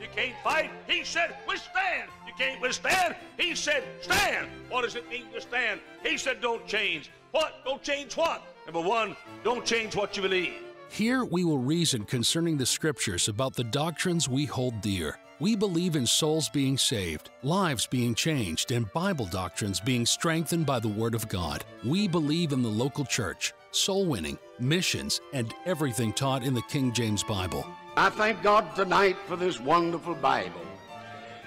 [0.00, 0.70] You can't fight.
[0.88, 2.10] He said, withstand.
[2.26, 3.16] You can't withstand.
[3.38, 4.48] He said, stand.
[4.68, 5.80] What does it mean to stand?
[6.02, 7.10] He said, don't change.
[7.32, 7.64] What?
[7.64, 8.42] Don't change what?
[8.66, 10.52] Number one, don't change what you believe.
[10.88, 15.18] Here we will reason concerning the scriptures about the doctrines we hold dear.
[15.38, 20.78] We believe in souls being saved, lives being changed, and Bible doctrines being strengthened by
[20.78, 21.64] the Word of God.
[21.84, 26.92] We believe in the local church, soul winning, missions, and everything taught in the King
[26.92, 27.66] James Bible.
[27.98, 30.60] I thank God tonight for this wonderful Bible.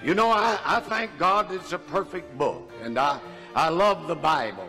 [0.02, 3.20] You know, I, I thank God it's a perfect book, and I,
[3.54, 4.66] I love the Bible.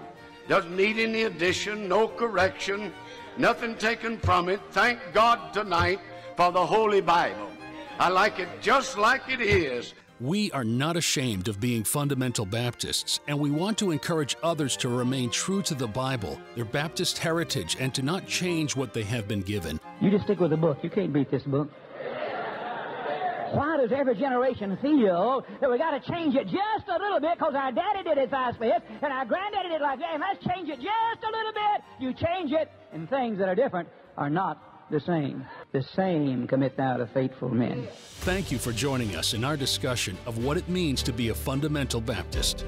[0.47, 2.93] Doesn't need any addition, no correction,
[3.35, 4.59] nothing taken from it.
[4.69, 5.99] Thank God tonight
[6.37, 7.49] for the Holy Bible.
[7.97, 9.95] I like it just like it is.
[10.19, 14.87] We are not ashamed of being fundamental Baptists, and we want to encourage others to
[14.87, 19.27] remain true to the Bible, their Baptist heritage, and to not change what they have
[19.27, 19.79] been given.
[19.99, 20.77] You just stick with the book.
[20.83, 21.71] You can't beat this book.
[23.51, 27.37] Why does every generation feel that we got to change it just a little bit
[27.37, 30.23] because our daddy did it like this and our granddaddy did it like that, and
[30.23, 31.83] let's change it just a little bit?
[31.99, 35.45] You change it, and things that are different are not the same.
[35.73, 37.87] The same commit thou to faithful men.
[38.21, 41.33] Thank you for joining us in our discussion of what it means to be a
[41.33, 42.65] fundamental Baptist.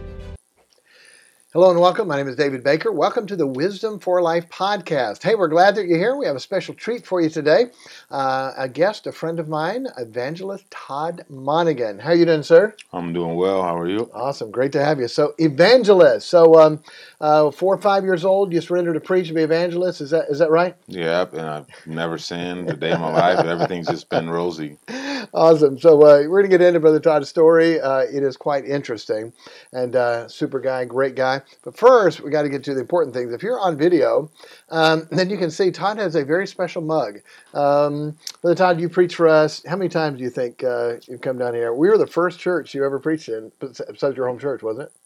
[1.54, 2.08] Hello and welcome.
[2.08, 2.92] My name is David Baker.
[2.92, 5.22] Welcome to the Wisdom for Life podcast.
[5.22, 6.16] Hey, we're glad that you're here.
[6.16, 7.68] We have a special treat for you today.
[8.10, 12.00] Uh, a guest, a friend of mine, evangelist Todd Monaghan.
[12.00, 12.76] How are you doing, sir?
[12.92, 13.62] I'm doing well.
[13.62, 14.10] How are you?
[14.16, 14.50] Awesome.
[14.50, 15.08] Great to have you.
[15.08, 16.28] So, evangelist.
[16.28, 16.82] So, um,
[17.22, 20.02] uh, four or five years old, you surrendered to preach and be evangelist.
[20.02, 20.76] Is that is that right?
[20.88, 21.34] Yep.
[21.34, 23.46] And I've never sinned a day in my life.
[23.46, 24.80] Everything's just been rosy.
[25.34, 25.80] Awesome.
[25.80, 27.80] So, uh, we're going to get into Brother Todd's story.
[27.80, 29.32] Uh, it is quite interesting
[29.72, 31.42] and uh, super guy, great guy.
[31.64, 33.34] But first, we got to get to the important things.
[33.34, 34.32] If you're on video,
[34.70, 37.20] um, then you can see Todd has a very special mug.
[37.54, 39.64] Um, Brother Todd, you preach for us.
[39.68, 41.74] How many times do you think uh, you've come down here?
[41.74, 45.03] We were the first church you ever preached in, besides your home church, wasn't it?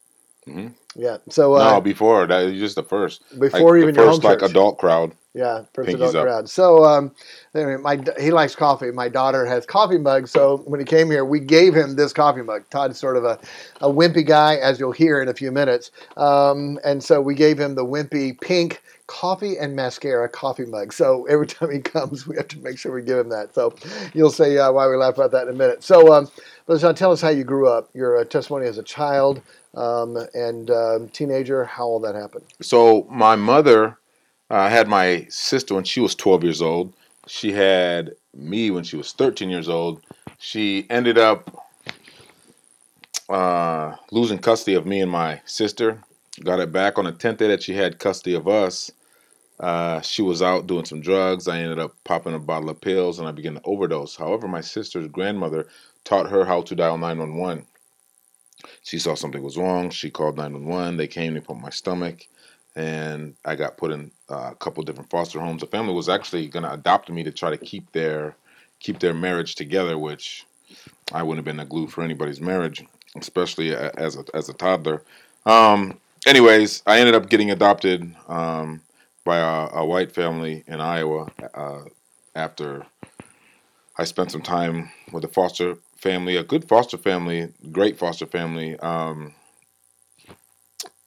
[0.48, 0.68] Mm-hmm.
[0.96, 1.18] Yeah.
[1.28, 3.22] So uh, no, before that, just the first.
[3.38, 4.50] Before like, even the first your like church.
[4.50, 5.12] adult crowd.
[5.34, 6.24] Yeah, first Pinkies adult up.
[6.24, 6.50] crowd.
[6.50, 7.14] So um,
[7.54, 8.90] anyway, my he likes coffee.
[8.90, 10.30] My daughter has coffee mugs.
[10.30, 12.64] So when he came here, we gave him this coffee mug.
[12.70, 13.38] Todd's sort of a,
[13.80, 15.92] a wimpy guy, as you'll hear in a few minutes.
[16.16, 20.92] Um, and so we gave him the wimpy pink coffee and mascara coffee mug.
[20.92, 23.54] So every time he comes, we have to make sure we give him that.
[23.54, 23.74] So
[24.14, 25.82] you'll see uh, why we laugh about that in a minute.
[25.82, 26.28] So, um,
[26.66, 27.88] Brother Todd, tell us how you grew up.
[27.94, 29.40] Your uh, testimony as a child
[29.74, 31.64] um, and um, teenager.
[31.64, 32.44] How all that happened.
[32.60, 33.98] So my mother
[34.50, 36.92] uh, had my sister when she was 12 years old.
[37.26, 40.02] She had me when she was 13 years old.
[40.38, 41.66] She ended up
[43.28, 46.02] uh, losing custody of me and my sister.
[46.42, 48.90] Got it back on the 10th day that she had custody of us.
[49.60, 51.48] Uh, she was out doing some drugs.
[51.48, 54.14] I ended up popping a bottle of pills and I began to overdose.
[54.14, 55.66] However, my sister's grandmother
[56.04, 57.66] taught her how to dial 911.
[58.82, 59.90] She saw something was wrong.
[59.90, 60.96] She called 911.
[60.96, 62.26] They came, they put my stomach,
[62.74, 65.60] and I got put in uh, a couple different foster homes.
[65.60, 68.36] The family was actually going to adopt me to try to keep their
[68.80, 70.46] keep their marriage together, which
[71.12, 72.84] I wouldn't have been a glue for anybody's marriage,
[73.16, 75.02] especially as a, as a toddler.
[75.46, 78.82] Um, anyways, I ended up getting adopted um,
[79.24, 81.80] by a, a white family in Iowa uh,
[82.34, 82.86] after
[83.96, 88.78] I spent some time with a foster family, a good foster family, great foster family.
[88.78, 89.34] Um,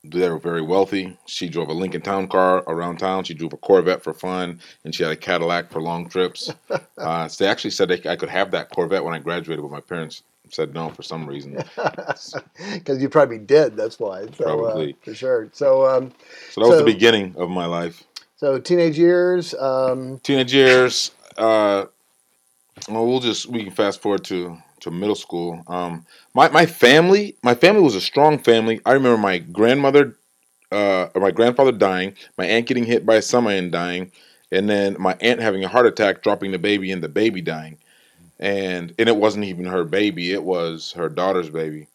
[0.03, 1.17] they were very wealthy.
[1.27, 3.23] She drove a Lincoln Town car around town.
[3.23, 6.51] She drove a Corvette for fun, and she had a Cadillac for long trips.
[6.97, 9.71] uh, so they actually said they, I could have that Corvette when I graduated, but
[9.71, 11.57] my parents said no for some reason.
[12.73, 13.75] Because you'd probably be dead.
[13.75, 14.25] That's why.
[14.37, 14.93] So, Probably.
[14.93, 15.49] uh, for sure.
[15.53, 16.11] So, um,
[16.51, 18.03] So that was the beginning of my life.
[18.37, 19.53] so teenage years.
[19.55, 21.11] Um, Teenage years.
[21.37, 21.85] Uh,
[22.89, 25.63] well, we'll just we can fast forward to to middle school.
[25.67, 28.81] Um, my my family, my family was a strong family.
[28.85, 30.17] I remember my grandmother,
[30.71, 34.11] uh, or my grandfather dying, my aunt getting hit by a semi and dying,
[34.51, 37.77] and then my aunt having a heart attack, dropping the baby, and the baby dying.
[38.39, 41.87] And and it wasn't even her baby; it was her daughter's baby.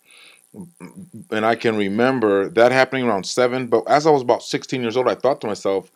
[1.31, 3.67] And I can remember that happening around seven.
[3.67, 5.91] But as I was about sixteen years old, I thought to myself,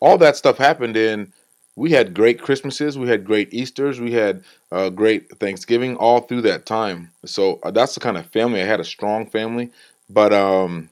[0.00, 1.32] all that stuff happened in
[1.76, 4.42] we had great Christmases, we had great Easter's, we had
[4.72, 7.10] uh, great Thanksgiving all through that time.
[7.26, 9.70] So uh, that's the kind of family I had a strong family,
[10.08, 10.88] but um,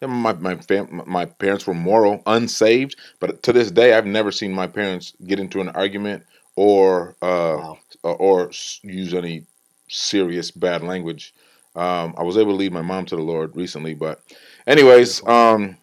[0.00, 2.96] my my fam- my parents were moral, unsaved.
[3.20, 6.24] But to this day, I've never seen my parents get into an argument
[6.56, 7.78] or uh, wow.
[8.02, 8.50] or
[8.82, 9.44] use any
[9.88, 11.34] serious bad language.
[11.76, 14.20] Um, I was able to lead my mom to the Lord recently, but
[14.66, 15.76] anyways, um,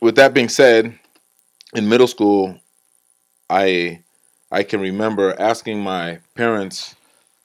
[0.00, 0.96] with that being said,
[1.74, 2.58] in middle school,
[3.50, 4.02] I
[4.50, 6.94] I can remember asking my parents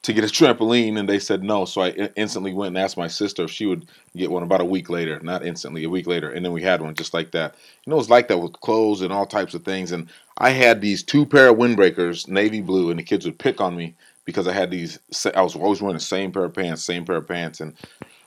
[0.03, 3.07] to get a trampoline and they said no so i instantly went and asked my
[3.07, 6.29] sister if she would get one about a week later not instantly a week later
[6.29, 7.55] and then we had one just like that.
[7.85, 10.51] You know it was like that with clothes and all types of things and i
[10.51, 13.95] had these two pair of windbreakers navy blue and the kids would pick on me
[14.25, 14.99] because i had these
[15.35, 17.73] i was always wearing the same pair of pants same pair of pants and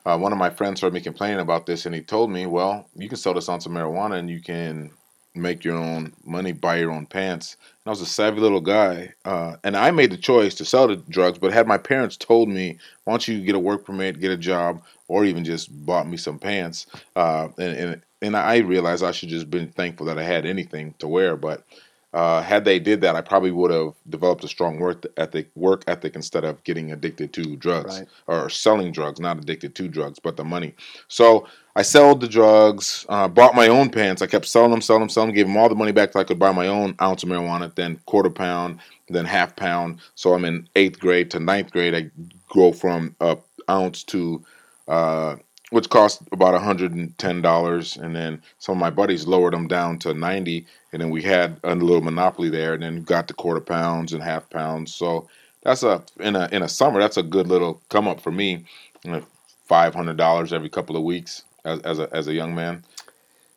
[0.06, 2.88] uh, one of my friends heard me complaining about this and he told me well
[2.96, 4.90] you can sell this on some marijuana and you can
[5.36, 7.56] make your own money, buy your own pants.
[7.84, 10.88] And I was a savvy little guy, uh, and I made the choice to sell
[10.88, 11.38] the drugs.
[11.38, 14.36] But had my parents told me, "Why don't you get a work permit, get a
[14.36, 19.12] job, or even just bought me some pants," uh, and, and and I realized I
[19.12, 21.36] should just been thankful that I had anything to wear.
[21.36, 21.64] But
[22.12, 25.85] uh, had they did that, I probably would have developed a strong work ethic, work
[25.87, 28.08] ethic instead of getting addicted to drugs right.
[28.26, 30.75] or selling drugs, not addicted to drugs, but the money.
[31.08, 34.23] So I sold the drugs, uh, bought my own pants.
[34.23, 36.20] I kept selling them, selling them, selling them, gave them all the money back so
[36.20, 39.99] I could buy my own ounce of marijuana, then quarter pound, then half pound.
[40.14, 41.94] So I'm in eighth grade to ninth grade.
[41.94, 42.11] I
[42.49, 43.37] grow from a
[43.69, 44.43] ounce to
[44.88, 45.37] uh,
[45.70, 50.64] which cost about $110 and then some of my buddies lowered them down to 90
[50.92, 54.22] and then we had a little monopoly there and then got the quarter pounds and
[54.22, 54.94] half pounds.
[54.94, 55.28] So
[55.62, 58.64] that's a in a in a summer that's a good little come up for me
[59.04, 62.84] $500 every couple of weeks as, as a as a young man.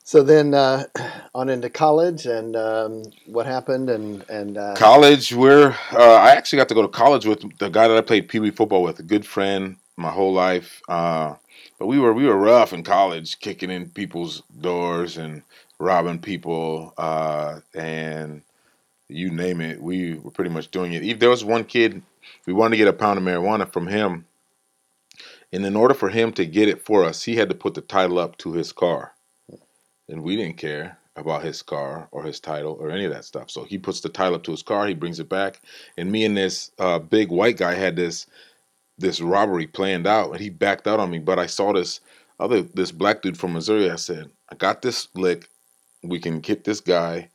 [0.03, 0.85] So then uh,
[1.35, 4.73] on into college and um, what happened and and uh...
[4.75, 8.01] college where uh, I actually got to go to college with the guy that I
[8.01, 10.81] played pee wee football with a good friend my whole life.
[10.89, 11.35] Uh,
[11.79, 15.41] but we were we were rough in college, kicking in people's doors and
[15.79, 18.43] robbing people, uh, and
[19.07, 19.81] you name it.
[19.81, 21.03] We were pretty much doing it.
[21.03, 22.03] If there was one kid,
[22.45, 24.25] we wanted to get a pound of marijuana from him,
[25.53, 27.81] and in order for him to get it for us, he had to put the
[27.81, 29.13] title up to his car,
[30.09, 33.49] and we didn't care about his car or his title or any of that stuff.
[33.49, 35.61] So he puts the title up to his car, he brings it back,
[35.97, 38.27] and me and this uh, big white guy had this
[38.99, 41.19] this robbery planned out, and he backed out on me.
[41.19, 42.01] But I saw this
[42.39, 43.89] other this black dude from Missouri.
[43.89, 45.49] I said, I got this lick.
[46.03, 47.29] We can get this guy.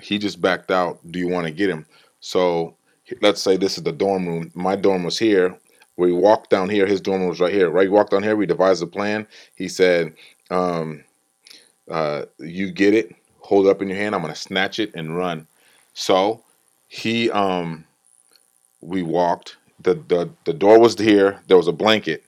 [0.00, 0.98] He just backed out.
[1.10, 1.86] Do you want to get him?
[2.20, 2.76] So
[3.22, 4.50] let's say this is the dorm room.
[4.54, 5.56] My dorm was here.
[5.96, 6.86] We walked down here.
[6.86, 7.70] His dorm was right here.
[7.70, 8.36] Right, we walked down here.
[8.36, 9.26] We devised a plan.
[9.54, 10.14] He said,
[10.50, 11.04] um,
[11.90, 13.14] uh, "You get it.
[13.40, 14.14] Hold it up in your hand.
[14.14, 15.46] I'm gonna snatch it and run."
[15.92, 16.42] So
[16.88, 17.84] he, um,
[18.80, 21.40] we walked the the the door was here.
[21.46, 22.24] There was a blanket.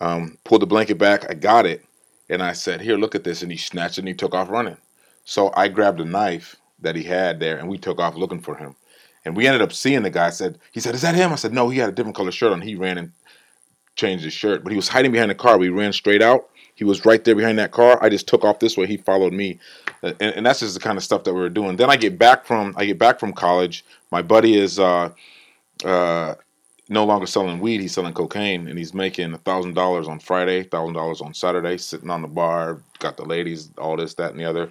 [0.00, 1.30] Um, pulled the blanket back.
[1.30, 1.84] I got it,
[2.28, 4.50] and I said, "Here, look at this." And he snatched it and he took off
[4.50, 4.76] running.
[5.24, 8.56] So I grabbed a knife that he had there, and we took off looking for
[8.56, 8.76] him.
[9.24, 10.26] And we ended up seeing the guy.
[10.26, 12.30] I said, "He said, is that him?" I said, "No, he had a different color
[12.30, 13.12] shirt on." He ran and
[13.96, 15.58] changed his shirt, but he was hiding behind the car.
[15.58, 16.50] We ran straight out.
[16.74, 17.98] He was right there behind that car.
[18.04, 18.86] I just took off this way.
[18.86, 19.58] He followed me,
[20.02, 21.76] and, and that's just the kind of stuff that we were doing.
[21.76, 23.84] Then I get back from I get back from college.
[24.10, 25.10] My buddy is uh,
[25.84, 26.34] uh,
[26.88, 30.62] no longer selling weed, he's selling cocaine, and he's making a thousand dollars on Friday,
[30.62, 34.40] thousand dollars on Saturday, sitting on the bar, got the ladies, all this, that, and
[34.40, 34.70] the other.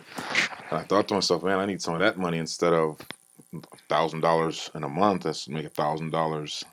[0.69, 2.97] And I thought to myself, man, I need some of that money instead of
[3.89, 5.25] thousand dollars in a month.
[5.25, 6.63] Let's make a thousand dollars,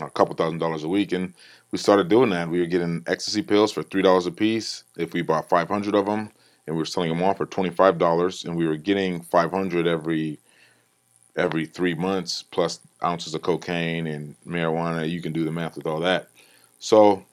[0.00, 1.34] a couple thousand dollars a week, and
[1.70, 2.48] we started doing that.
[2.48, 5.94] We were getting ecstasy pills for three dollars a piece if we bought five hundred
[5.94, 6.30] of them,
[6.66, 9.50] and we were selling them off for twenty five dollars, and we were getting five
[9.50, 10.38] hundred every
[11.38, 15.08] every three months plus ounces of cocaine and marijuana.
[15.08, 16.28] You can do the math with all that.
[16.80, 17.24] So,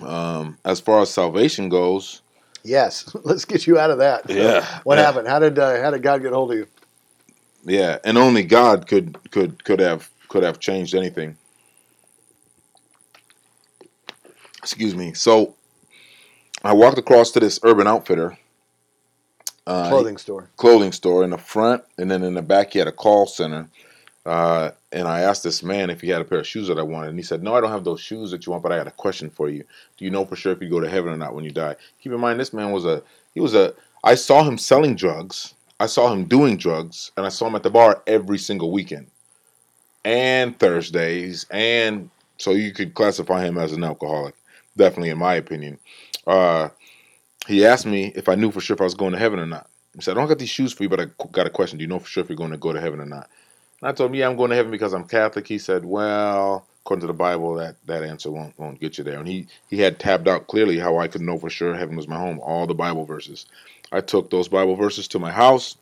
[0.00, 2.22] um, as far as salvation goes,
[2.62, 4.28] yes, let's get you out of that.
[4.28, 4.80] Yeah.
[4.84, 5.04] what yeah.
[5.04, 5.28] happened?
[5.28, 6.66] How did uh, how did God get hold of you?
[7.64, 11.36] Yeah, and only God could could could have could have changed anything.
[14.58, 15.14] Excuse me.
[15.14, 15.54] So,
[16.62, 18.36] I walked across to this Urban Outfitter
[19.70, 20.48] uh, clothing store.
[20.56, 23.68] Clothing store in the front, and then in the back he had a call center.
[24.26, 26.82] Uh, and I asked this man if he had a pair of shoes that I
[26.82, 28.76] wanted, and he said, "No, I don't have those shoes that you want, but I
[28.76, 29.64] got a question for you.
[29.96, 31.76] Do you know for sure if you go to heaven or not when you die?"
[32.02, 33.02] Keep in mind, this man was a
[33.34, 33.74] he was a.
[34.02, 35.54] I saw him selling drugs.
[35.78, 39.06] I saw him doing drugs, and I saw him at the bar every single weekend,
[40.04, 44.34] and Thursdays, and so you could classify him as an alcoholic,
[44.76, 45.78] definitely in my opinion.
[46.26, 46.68] Uh,
[47.46, 49.46] he asked me if I knew for sure if I was going to heaven or
[49.46, 49.68] not.
[49.94, 51.78] He said, I don't got these shoes for you, but I got a question.
[51.78, 53.28] Do you know for sure if you're going to go to heaven or not?
[53.80, 55.46] And I told him, yeah, I'm going to heaven because I'm Catholic.
[55.48, 59.18] He said, well, according to the Bible, that, that answer won't, won't get you there.
[59.18, 62.08] And he, he had tabbed out clearly how I could know for sure heaven was
[62.08, 63.46] my home, all the Bible verses.
[63.92, 65.76] I took those Bible verses to my house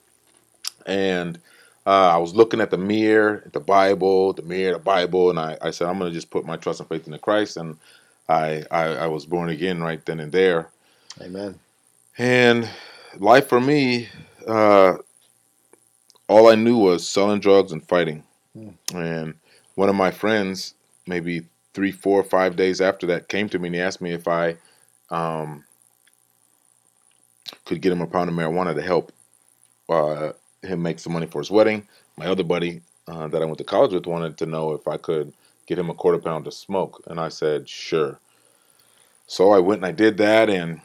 [0.87, 1.39] and
[1.87, 5.39] uh, I was looking at the mirror, at the Bible, the mirror, the Bible, and
[5.39, 7.57] I, I said, I'm going to just put my trust and faith in Christ.
[7.57, 7.79] And
[8.29, 10.71] I, I, I was born again right then and there.
[11.21, 11.59] Amen.
[12.17, 12.69] And
[13.19, 14.09] life for me,
[14.47, 14.95] uh,
[16.29, 18.25] all I knew was selling drugs and fighting.
[18.57, 18.75] Mm.
[18.95, 19.35] And
[19.75, 20.75] one of my friends,
[21.07, 21.43] maybe
[21.75, 24.57] three, four, five days after that, came to me and he asked me if I
[25.11, 25.65] um,
[27.65, 29.13] could get him a pound of marijuana to help
[29.89, 30.33] uh,
[30.63, 31.87] him make some money for his wedding.
[32.17, 34.97] My other buddy uh, that I went to college with wanted to know if I
[34.97, 35.33] could
[35.67, 37.03] get him a quarter pound to smoke.
[37.07, 38.19] And I said, sure.
[39.27, 40.81] So I went and I did that, and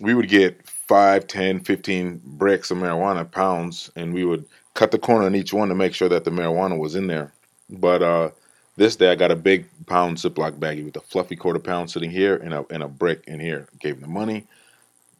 [0.00, 4.98] we would get 5, 10, 15 bricks of marijuana, pounds, and we would cut the
[4.98, 7.32] corner on each one to make sure that the marijuana was in there.
[7.68, 8.30] But uh,
[8.76, 12.10] this day I got a big pound Ziploc baggie with a fluffy quarter pound sitting
[12.10, 13.66] here and a, and a brick in here.
[13.80, 14.46] Gave him the money,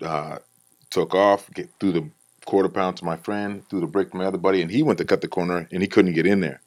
[0.00, 0.38] uh,
[0.90, 2.08] took off, get through the
[2.44, 4.98] quarter pound to my friend, threw the brick to my other buddy, and he went
[4.98, 6.60] to cut the corner and he couldn't get in there.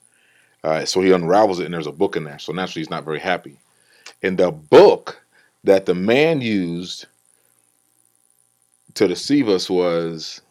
[0.63, 2.37] Uh, so he unravels it and there's a book in there.
[2.37, 3.57] So naturally he's not very happy.
[4.21, 5.19] And the book
[5.63, 7.05] that the man used
[8.95, 10.41] to deceive us was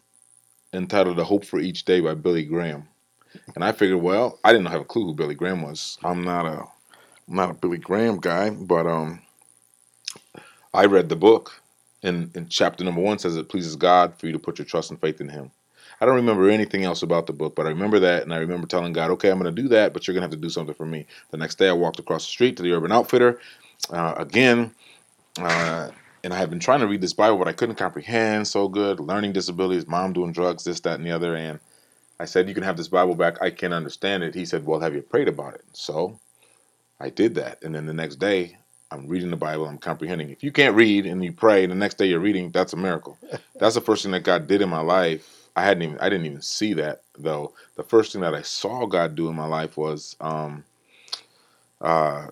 [0.73, 2.87] entitled "A Hope for Each Day" by Billy Graham,
[3.55, 5.97] and I figured, well, I didn't have a clue who Billy Graham was.
[6.03, 6.59] I'm not a,
[7.27, 9.21] I'm not a Billy Graham guy, but um,
[10.73, 11.61] I read the book,
[12.03, 14.91] and in chapter number one says it pleases God for you to put your trust
[14.91, 15.51] and faith in Him.
[15.99, 18.67] I don't remember anything else about the book, but I remember that, and I remember
[18.67, 20.49] telling God, "Okay, I'm going to do that, but you're going to have to do
[20.49, 23.39] something for me." The next day, I walked across the street to the Urban Outfitter.
[23.89, 24.73] Uh, again,
[25.39, 25.89] uh,
[26.23, 28.99] and I had been trying to read this Bible, but I couldn't comprehend so good.
[28.99, 31.35] Learning disabilities, mom doing drugs, this, that, and the other.
[31.35, 31.59] And
[32.19, 33.41] I said, You can have this Bible back.
[33.41, 34.35] I can't understand it.
[34.35, 35.63] He said, Well, have you prayed about it?
[35.73, 36.19] So
[36.99, 37.63] I did that.
[37.63, 38.57] And then the next day,
[38.91, 40.29] I'm reading the Bible, I'm comprehending.
[40.31, 42.77] If you can't read and you pray, and the next day you're reading, that's a
[42.77, 43.17] miracle.
[43.59, 45.49] that's the first thing that God did in my life.
[45.55, 47.53] I hadn't even I didn't even see that though.
[47.75, 50.63] The first thing that I saw God do in my life was um
[51.81, 52.27] uh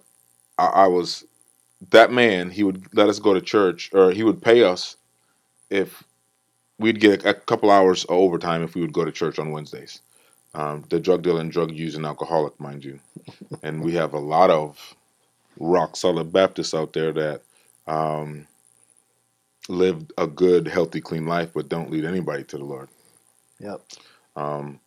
[0.58, 1.25] I, I was
[1.91, 4.98] that man, he would let us go to church, or he would pay us
[5.69, 6.03] if
[6.77, 10.01] we'd get a, couple hours of overtime if we would go to church on Wednesdays.
[10.55, 13.00] Um, the drug dealer and drug using alcoholic, mind you,
[13.63, 14.95] and we have a lot of
[15.59, 17.41] rock solid Baptists out there that
[17.86, 18.48] um,
[19.67, 22.89] live a good, healthy, clean life, but don't lead anybody to the Lord.
[23.59, 23.81] Yep.
[24.36, 24.79] Um,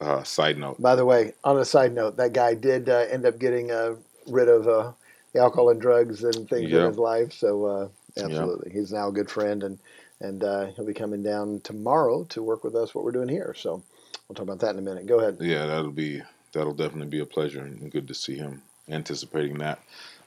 [0.00, 0.80] uh, side note.
[0.80, 3.96] By the way, on a side note, that guy did uh, end up getting uh,
[4.26, 4.92] rid of uh,
[5.36, 7.32] alcohol and drugs and things in his life.
[7.32, 7.88] So uh,
[8.22, 9.78] absolutely, he's now a good friend, and
[10.20, 13.54] and uh, he'll be coming down tomorrow to work with us what we're doing here.
[13.56, 13.82] So
[14.28, 15.06] we'll talk about that in a minute.
[15.06, 15.38] Go ahead.
[15.40, 18.62] Yeah, that'll be that'll definitely be a pleasure and good to see him.
[18.90, 19.80] Anticipating that.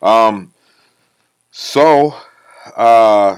[0.03, 0.53] Um,
[1.51, 2.15] so
[2.77, 3.37] uh,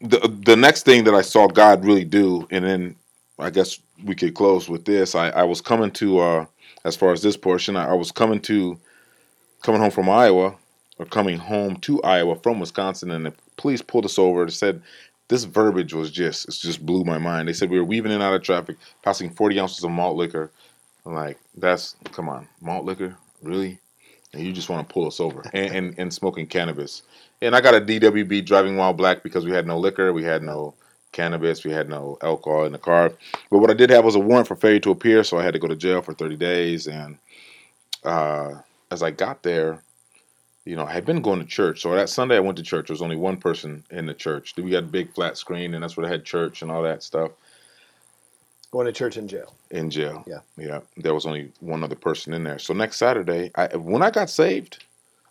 [0.00, 2.96] the the next thing that I saw God really do, and then
[3.38, 5.14] I guess we could close with this.
[5.14, 6.46] I, I was coming to uh,
[6.84, 8.78] as far as this portion, I, I was coming to
[9.62, 10.54] coming home from Iowa
[10.98, 14.82] or coming home to Iowa from Wisconsin, and the police pulled us over and said
[15.28, 17.48] this verbiage was just it just blew my mind.
[17.48, 20.50] They said we were weaving in out of traffic, passing 40 ounces of malt liquor.
[21.06, 23.78] I'm like, that's come on, malt liquor, really?
[24.32, 27.02] And you just want to pull us over and, and, and smoking cannabis.
[27.42, 30.42] And I got a DWB driving while black because we had no liquor, we had
[30.42, 30.74] no
[31.12, 33.12] cannabis, we had no alcohol in the car.
[33.50, 35.54] But what I did have was a warrant for failure to appear, so I had
[35.54, 36.86] to go to jail for 30 days.
[36.86, 37.18] And
[38.04, 38.54] uh,
[38.90, 39.82] as I got there,
[40.64, 41.82] you know, I had been going to church.
[41.82, 42.88] So that Sunday I went to church.
[42.88, 44.54] There was only one person in the church.
[44.56, 47.02] We had a big flat screen, and that's where they had church and all that
[47.02, 47.30] stuff.
[48.70, 49.54] Going to church in jail.
[49.70, 50.22] In jail.
[50.26, 50.40] Yeah.
[50.56, 50.80] Yeah.
[50.96, 52.58] There was only one other person in there.
[52.58, 54.84] So next Saturday, I when I got saved,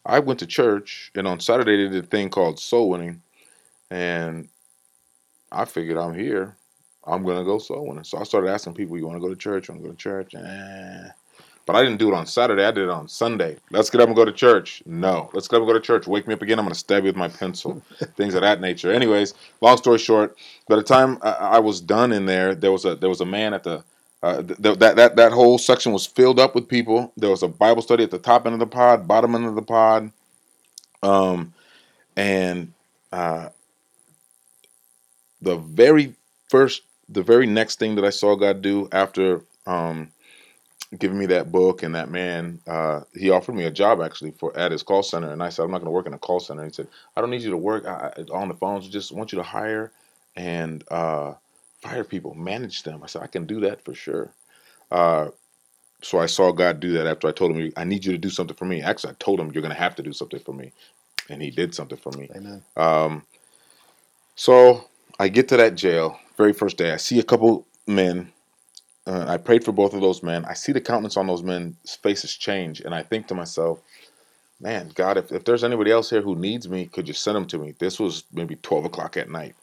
[0.06, 3.22] I went to church, and on Saturday they did a thing called soul winning,
[3.92, 4.50] and
[5.52, 6.56] I figured I'm here.
[7.06, 8.04] I'm gonna go soul winning.
[8.04, 9.70] So I started asking people, "You want to go to church?
[9.70, 11.10] You Want to go to church?" Eh.
[11.66, 12.66] But I didn't do it on Saturday.
[12.66, 13.58] I did it on Sunday.
[13.70, 14.82] Let's get up and go to church.
[14.88, 15.30] No.
[15.34, 16.08] Let's get up and go to church.
[16.08, 16.58] Wake me up again.
[16.58, 17.82] I'm going to stab you with my pencil.
[18.16, 18.92] Things of that nature.
[18.92, 20.36] Anyways, long story short,
[20.68, 23.54] by the time I, was done in there, there was a there was a man
[23.54, 23.84] at the
[24.24, 27.14] uh, th- that that that whole section was filled up with people.
[27.16, 29.56] There was a Bible study at the top end of the pod, bottom end of
[29.56, 30.12] the pod,
[31.04, 31.54] um,
[32.18, 32.74] and
[33.12, 33.50] uh,
[35.42, 36.16] the very
[36.50, 40.12] first, the very next thing that I saw God do after um,
[40.98, 44.56] giving me that book and that man uh, he offered me a job actually for
[44.58, 46.40] at his call center and i said i'm not going to work in a call
[46.40, 49.32] center he said i don't need you to work I, on the phones just want
[49.32, 49.92] you to hire
[50.36, 51.34] and uh,
[51.82, 53.02] fire people, manage them.
[53.04, 54.32] I said, I can do that for sure.
[54.92, 55.30] Uh,
[56.02, 58.30] so I saw God do that after I told him, I need you to do
[58.30, 58.82] something for me.
[58.82, 60.72] Actually, I told him, you're going to have to do something for me.
[61.30, 62.30] And he did something for me.
[62.36, 62.64] Amen.
[62.78, 63.26] Um,
[64.36, 64.86] so
[65.20, 66.92] I get to that jail, very first day.
[66.92, 68.32] I see a couple men.
[69.10, 70.46] Uh, I prayed for both of those men.
[70.46, 72.82] I see the countenance on those men's faces change.
[72.82, 73.82] And I think to myself,
[74.60, 77.48] man, God, if, if there's anybody else here who needs me, could you send them
[77.48, 77.74] to me?
[77.80, 79.56] This was maybe 12 o'clock at night.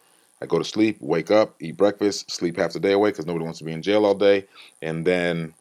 [0.42, 3.44] I go to sleep, wake up, eat breakfast, sleep half the day away because nobody
[3.44, 4.46] wants to be in jail all day.
[4.82, 5.54] And then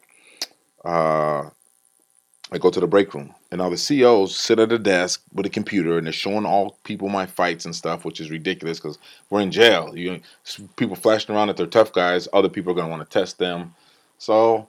[0.84, 1.50] uh,
[2.52, 5.46] I go to the break room, and all the CEOs sit at a desk with
[5.46, 8.98] a computer, and they're showing all people my fights and stuff, which is ridiculous because
[9.30, 9.96] we're in jail.
[9.96, 10.20] You
[10.76, 12.28] people flashing around that they're tough guys.
[12.32, 13.74] Other people are gonna want to test them.
[14.18, 14.68] So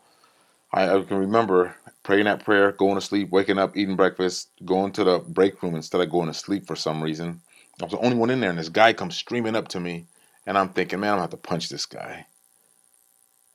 [0.74, 4.92] I, I, can remember praying that prayer, going to sleep, waking up, eating breakfast, going
[4.94, 7.42] to the break room instead of going to sleep for some reason.
[7.80, 10.06] I was the only one in there, and this guy comes streaming up to me,
[10.46, 12.26] and I'm thinking, man, I'm gonna have to punch this guy.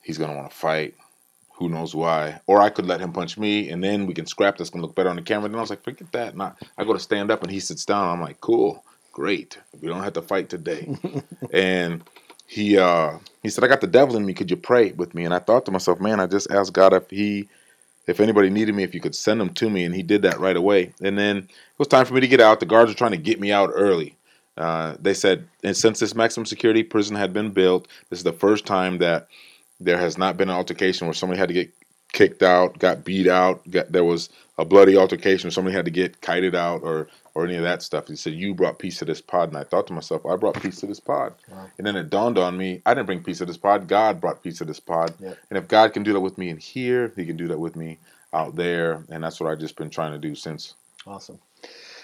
[0.01, 0.95] He's gonna want to fight.
[1.55, 2.41] Who knows why?
[2.47, 4.95] Or I could let him punch me, and then we can scrap That's Gonna look
[4.95, 5.49] better on the camera.
[5.49, 6.35] Then I was like, forget that.
[6.35, 6.57] Not.
[6.77, 8.09] I go to stand up, and he sits down.
[8.09, 9.57] I'm like, cool, great.
[9.81, 10.95] We don't have to fight today.
[11.53, 12.03] and
[12.47, 14.33] he uh, he said, I got the devil in me.
[14.33, 15.25] Could you pray with me?
[15.25, 17.47] And I thought to myself, man, I just asked God if he
[18.07, 20.39] if anybody needed me, if you could send them to me, and he did that
[20.39, 20.93] right away.
[21.01, 22.59] And then it was time for me to get out.
[22.59, 24.17] The guards were trying to get me out early.
[24.57, 28.33] Uh, they said, and since this maximum security prison had been built, this is the
[28.33, 29.27] first time that
[29.83, 31.71] there has not been an altercation where somebody had to get
[32.13, 35.91] kicked out, got beat out, got, there was a bloody altercation, where somebody had to
[35.91, 38.07] get kited out, or or any of that stuff.
[38.07, 40.61] He said, "You brought peace to this pod," and I thought to myself, "I brought
[40.61, 41.67] peace to this pod." Wow.
[41.77, 43.87] And then it dawned on me, I didn't bring peace to this pod.
[43.87, 45.37] God brought peace to this pod, yep.
[45.49, 47.75] and if God can do that with me in here, He can do that with
[47.75, 47.97] me
[48.33, 50.75] out there, and that's what I've just been trying to do since.
[51.05, 51.39] Awesome.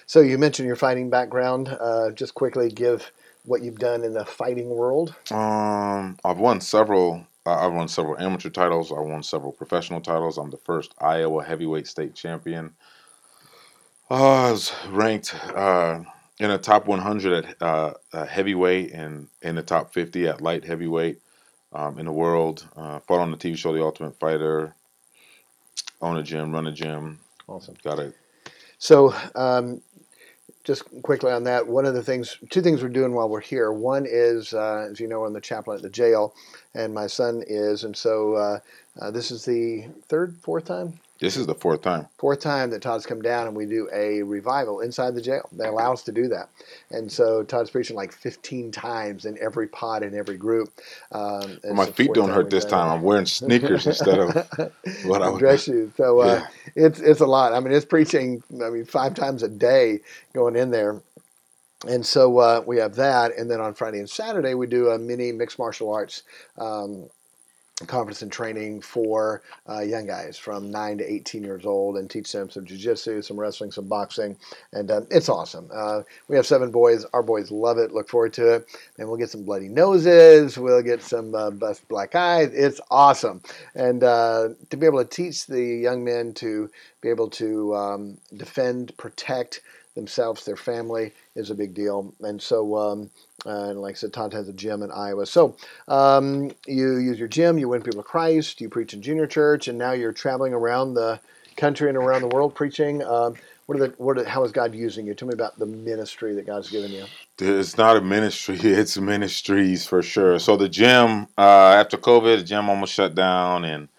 [0.06, 1.70] So you mentioned your fighting background.
[1.70, 3.12] Uh, just quickly give
[3.46, 5.14] what you've done in the fighting world.
[5.32, 7.26] Um, I've won several
[7.56, 8.92] I've won several amateur titles.
[8.92, 10.38] I won several professional titles.
[10.38, 12.74] I'm the first Iowa heavyweight state champion.
[14.10, 16.02] Uh, I was ranked uh,
[16.40, 17.94] in the top 100 at uh,
[18.26, 21.20] heavyweight and in the top 50 at light heavyweight
[21.74, 22.68] um, in the world.
[22.76, 24.74] Uh, fought on the TV show The Ultimate Fighter.
[26.02, 27.20] Own a gym, run a gym.
[27.48, 27.76] Awesome.
[27.84, 28.16] Got it.
[28.78, 29.82] So um,
[30.70, 33.72] just quickly on that, one of the things, two things we're doing while we're here.
[33.72, 36.36] One is, uh, as you know, I'm the chaplain at the jail,
[36.76, 38.60] and my son is, and so uh,
[39.02, 41.00] uh, this is the third, fourth time.
[41.20, 42.08] This is the fourth time.
[42.18, 45.50] Fourth time that Todd's come down and we do a revival inside the jail.
[45.52, 46.50] They allow us to do that.
[46.92, 50.70] And so Todd's preaching like 15 times in every pod in every group.
[51.12, 52.90] Um, well, my feet don't hurt this time.
[52.90, 54.34] I'm wearing sneakers instead of
[55.04, 55.92] what I would dress shoes.
[55.98, 56.42] So uh,
[56.76, 56.86] yeah.
[56.86, 57.54] it's it's a lot.
[57.54, 58.42] I mean, it's preaching.
[58.64, 60.00] I mean, five times a day
[60.34, 61.02] going in there.
[61.88, 65.00] And so uh, we have that, and then on Friday and Saturday we do a
[65.00, 66.24] mini mixed martial arts
[66.58, 67.10] um,
[67.88, 72.32] conference and training for uh, young guys from 9 to 18 years old and teach
[72.32, 74.36] them some jiu-jitsu some wrestling some boxing
[74.74, 75.70] and uh, it's awesome.
[75.74, 77.06] Uh, we have seven boys.
[77.14, 77.92] Our boys love it.
[77.92, 78.80] Look forward to it.
[78.98, 80.58] And we'll get some bloody noses.
[80.58, 82.52] We'll get some uh, bust black eyes.
[82.54, 83.42] It's awesome.
[83.76, 86.70] And uh, to be able to teach the young men to
[87.02, 89.62] be able to um, defend protect
[89.96, 92.14] themselves, their family is a big deal.
[92.22, 93.12] And so, um,
[93.46, 95.26] uh, like I said, Todd has a gym in Iowa.
[95.26, 95.56] So
[95.88, 99.68] um, you use your gym, you win people to Christ, you preach in junior church,
[99.68, 101.20] and now you're traveling around the
[101.58, 103.04] country and around the world preaching.
[103.04, 103.36] Um,
[103.68, 104.18] what are the what?
[104.18, 105.14] Are, how is God using you?
[105.14, 107.06] Tell me about the ministry that God's given you.
[107.40, 110.40] It's not a ministry; it's ministries for sure.
[110.40, 113.90] So the gym, uh, after COVID, the gym almost shut down, and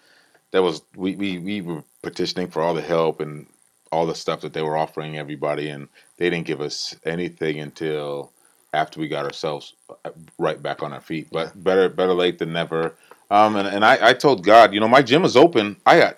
[0.51, 3.47] that was we, we we were petitioning for all the help and
[3.91, 8.31] all the stuff that they were offering everybody, and they didn't give us anything until
[8.73, 9.73] after we got ourselves
[10.05, 11.27] uh, right back on our feet.
[11.31, 12.95] But better better late than never.
[13.29, 15.77] Um, and and I, I told God, you know, my gym is open.
[15.85, 16.17] I got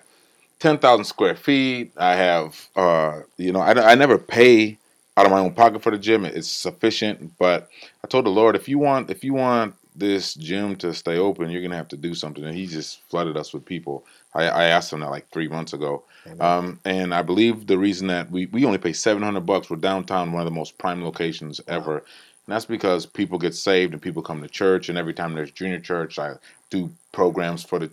[0.58, 1.92] ten thousand square feet.
[1.96, 4.78] I have, uh, you know, I, I never pay
[5.16, 6.24] out of my own pocket for the gym.
[6.24, 7.36] It's sufficient.
[7.38, 7.68] But
[8.02, 11.50] I told the Lord, if you want, if you want this gym to stay open,
[11.50, 12.44] you're gonna have to do something.
[12.44, 14.04] And He just flooded us with people.
[14.34, 16.04] I, I asked them that like three months ago,
[16.40, 19.76] um, and I believe the reason that we, we only pay seven hundred bucks for
[19.76, 22.06] downtown, one of the most prime locations ever, and
[22.48, 25.80] that's because people get saved and people come to church, and every time there's junior
[25.80, 26.34] church, I
[26.70, 27.90] do programs for the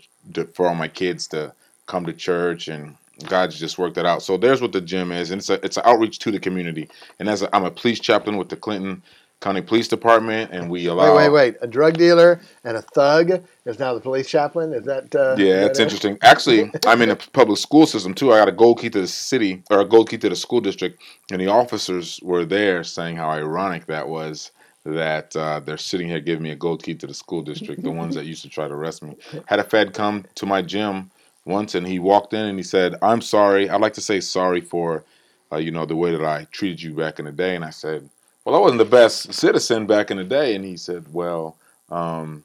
[0.54, 1.54] for all my kids to
[1.88, 2.96] come to church, and
[3.28, 4.24] God's just worked that out.
[4.24, 6.90] So there's what the gym is, and it's a it's an outreach to the community.
[7.20, 9.04] And as i am a police chaplain with the Clinton
[9.42, 11.16] County Police Department, and we allow.
[11.16, 11.56] Wait, wait, wait!
[11.62, 14.72] A drug dealer and a thug is now the police chaplain.
[14.72, 15.14] Is that?
[15.14, 16.18] Uh, yeah, it's interesting.
[16.22, 18.32] Actually, I'm in a public school system too.
[18.32, 20.62] I got a gold key to the city or a gold key to the school
[20.62, 21.02] district,
[21.32, 24.52] and the officers were there saying how ironic that was
[24.86, 27.84] that uh, they're sitting here giving me a gold key to the school district.
[27.84, 29.16] the ones that used to try to arrest me.
[29.46, 31.12] Had a Fed come to my gym
[31.46, 33.70] once, and he walked in and he said, "I'm sorry.
[33.70, 35.04] I'd like to say sorry for,
[35.52, 37.72] uh, you know, the way that I treated you back in the day." And I
[37.72, 38.08] said,
[38.46, 41.58] "Well, I wasn't the best citizen back in the day." And he said, "Well,
[41.90, 42.44] um,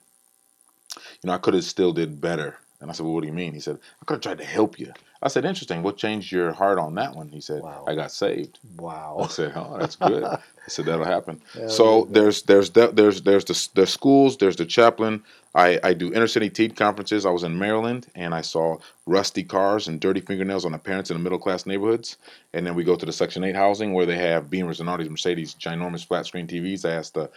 [1.22, 3.32] you know, I could have still did better." And I said, "Well, what do you
[3.32, 5.82] mean?" He said, "I could have tried to help you." I said, "Interesting.
[5.82, 7.84] What changed your heart on that one?" He said, Wow.
[7.86, 9.18] "I got saved." Wow.
[9.22, 12.88] I said, "Oh, that's good." I said, "That'll happen." Yeah, so that'll there's there's the,
[12.88, 15.22] there's there's the the schools, there's the chaplain.
[15.54, 17.24] I I do inner city teen conferences.
[17.24, 21.10] I was in Maryland and I saw rusty cars and dirty fingernails on the parents
[21.10, 22.18] in the middle class neighborhoods.
[22.52, 24.98] And then we go to the Section Eight housing where they have Beamers and all
[24.98, 26.84] these Mercedes ginormous flat screen TVs.
[26.84, 27.30] I asked the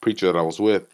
[0.00, 0.88] preacher that I was with,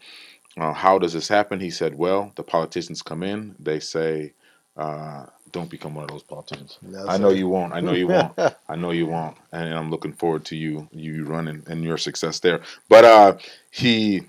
[0.57, 3.55] uh, "How does this happen?" He said, "Well, the politicians come in.
[3.59, 4.33] They say."
[4.75, 6.79] Uh, don't become one of those politicians.
[6.81, 7.73] No, I know you won't.
[7.73, 8.33] I know you won't.
[8.67, 12.39] I know you won't, and I'm looking forward to you you running and your success
[12.39, 12.61] there.
[12.89, 13.37] But uh,
[13.69, 14.23] he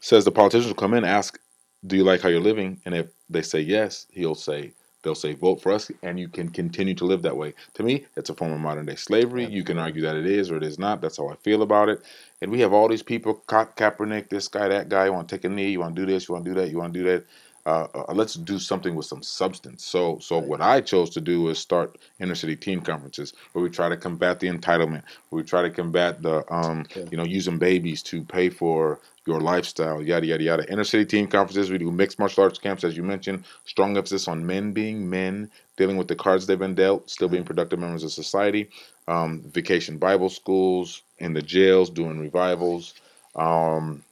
[0.00, 1.38] says the politicians will come in, ask,
[1.86, 4.72] "Do you like how you're living?" And if they say yes, he'll say
[5.06, 7.54] they'll say vote for us, and you can continue to live that way.
[7.76, 9.46] To me, it's a form of modern day slavery.
[9.46, 11.00] You can argue that it is or it is not.
[11.02, 12.02] That's how I feel about it.
[12.42, 15.06] And we have all these people, Ka- Kaepernick, this guy, that guy.
[15.06, 15.70] You want to take a knee?
[15.70, 16.28] You want to do this?
[16.28, 16.70] You want to do that?
[16.70, 17.26] You want to do that?
[17.66, 19.84] Uh, uh, let's do something with some substance.
[19.84, 23.68] So, so what I chose to do is start inner city teen conferences where we
[23.70, 27.58] try to combat the entitlement, where we try to combat the, um, you know, using
[27.58, 30.72] babies to pay for your lifestyle, yada yada yada.
[30.72, 31.68] Inner city teen conferences.
[31.68, 33.44] We do mixed martial arts camps, as you mentioned.
[33.64, 37.42] Strong emphasis on men being men, dealing with the cards they've been dealt, still being
[37.42, 38.70] productive members of society.
[39.08, 42.94] Um, vacation Bible schools in the jails, doing revivals.
[43.34, 44.04] Um,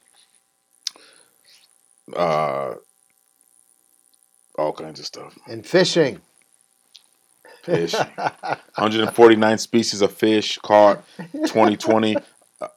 [2.15, 2.75] uh,
[4.57, 5.37] all kinds of stuff.
[5.47, 6.21] And fishing.
[7.63, 7.93] Fish.
[8.73, 11.03] 149 species of fish caught.
[11.33, 12.15] 2020.
[12.15, 12.19] uh,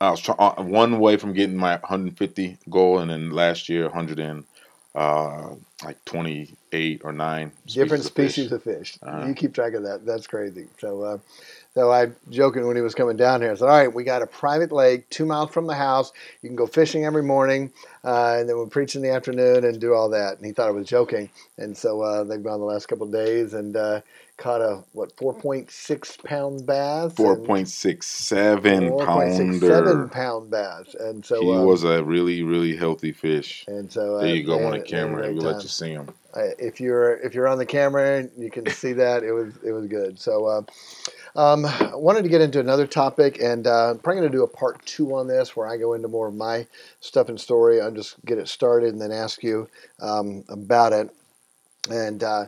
[0.01, 3.85] I was try- uh, one way from getting my 150 goal, and then last year
[3.85, 4.45] 100 and
[4.95, 7.53] uh, like 28 or nine.
[7.67, 8.33] different of fish.
[8.33, 8.99] species of fish.
[9.03, 9.27] Uh-huh.
[9.27, 10.05] You keep track of that.
[10.05, 10.67] That's crazy.
[10.79, 11.19] So, uh,
[11.79, 13.53] so I joking when he was coming down here.
[13.53, 16.11] I said, "All right, we got a private lake two miles from the house.
[16.43, 17.73] You can go fishing every morning,
[18.05, 20.67] uh, and then we'll preach in the afternoon and do all that." And he thought
[20.67, 21.31] I was joking.
[21.57, 24.01] And so uh, they've gone the last couple of days and uh,
[24.39, 27.13] caught a what 4.6 pound bass.
[27.19, 30.09] and 4.67 4.67 pounder.
[30.09, 30.95] pound bass.
[30.99, 33.67] And so He um, was a really, really healthy fish.
[33.69, 35.23] And so uh, There you go on the they had a camera.
[35.25, 36.09] great We'll let you see him.
[36.35, 39.73] Uh, if you're if you're on the camera, you can see that it was it
[39.73, 40.19] was good.
[40.21, 40.63] So, uh,
[41.37, 44.45] um, I wanted to get into another topic, and uh, I'm probably going to do
[44.45, 46.67] a part two on this, where I go into more of my
[47.01, 47.81] stuff and story.
[47.81, 49.69] I'll just get it started and then ask you
[50.01, 51.11] um, about it.
[51.91, 52.47] And uh,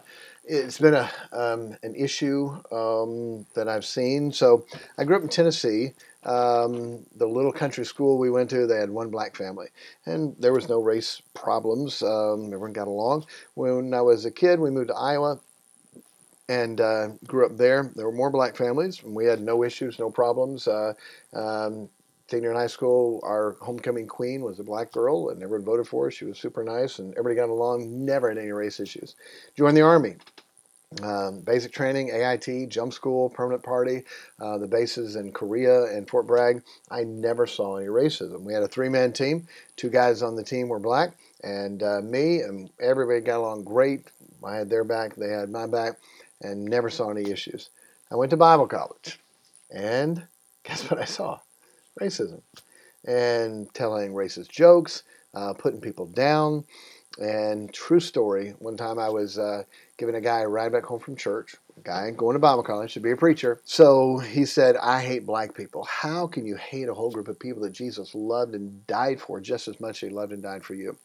[0.50, 4.32] it's been a um, an issue um, that I've seen.
[4.32, 4.66] So,
[4.98, 5.92] I grew up in Tennessee.
[6.24, 9.68] Um, the little country school we went to, they had one black family,
[10.04, 12.02] and there was no race problems.
[12.02, 13.24] Um, everyone got along.
[13.54, 15.40] When I was a kid, we moved to Iowa
[16.48, 17.92] and uh, grew up there.
[17.94, 20.66] There were more black families, and we had no issues, no problems.
[20.66, 20.94] Uh,
[21.32, 21.88] um,
[22.30, 26.04] senior in high school, our homecoming queen was a black girl, and everyone voted for
[26.04, 26.10] her.
[26.10, 28.04] She was super nice, and everybody got along.
[28.04, 29.16] Never had any race issues.
[29.56, 30.16] Joined the army.
[31.02, 34.02] Um, basic training, AIT, jump school, permanent party,
[34.40, 36.62] uh, the bases in Korea and Fort Bragg.
[36.90, 38.40] I never saw any racism.
[38.40, 39.46] We had a three-man team.
[39.76, 41.14] Two guys on the team were black,
[41.44, 44.10] and uh, me and everybody got along great.
[44.44, 45.98] I had their back, they had my back,
[46.40, 47.70] and never saw any issues.
[48.10, 49.20] I went to Bible college,
[49.70, 50.26] and
[50.64, 51.38] guess what I saw?
[51.98, 52.42] Racism,
[53.06, 55.02] and telling racist jokes,
[55.34, 56.64] uh, putting people down.
[57.18, 59.64] And true story, one time I was uh,
[59.98, 62.92] giving a guy a ride back home from church, a guy going to Bible college,
[62.92, 63.60] should be a preacher.
[63.64, 65.84] So he said, I hate black people.
[65.84, 69.40] How can you hate a whole group of people that Jesus loved and died for
[69.40, 70.96] just as much as he loved and died for you?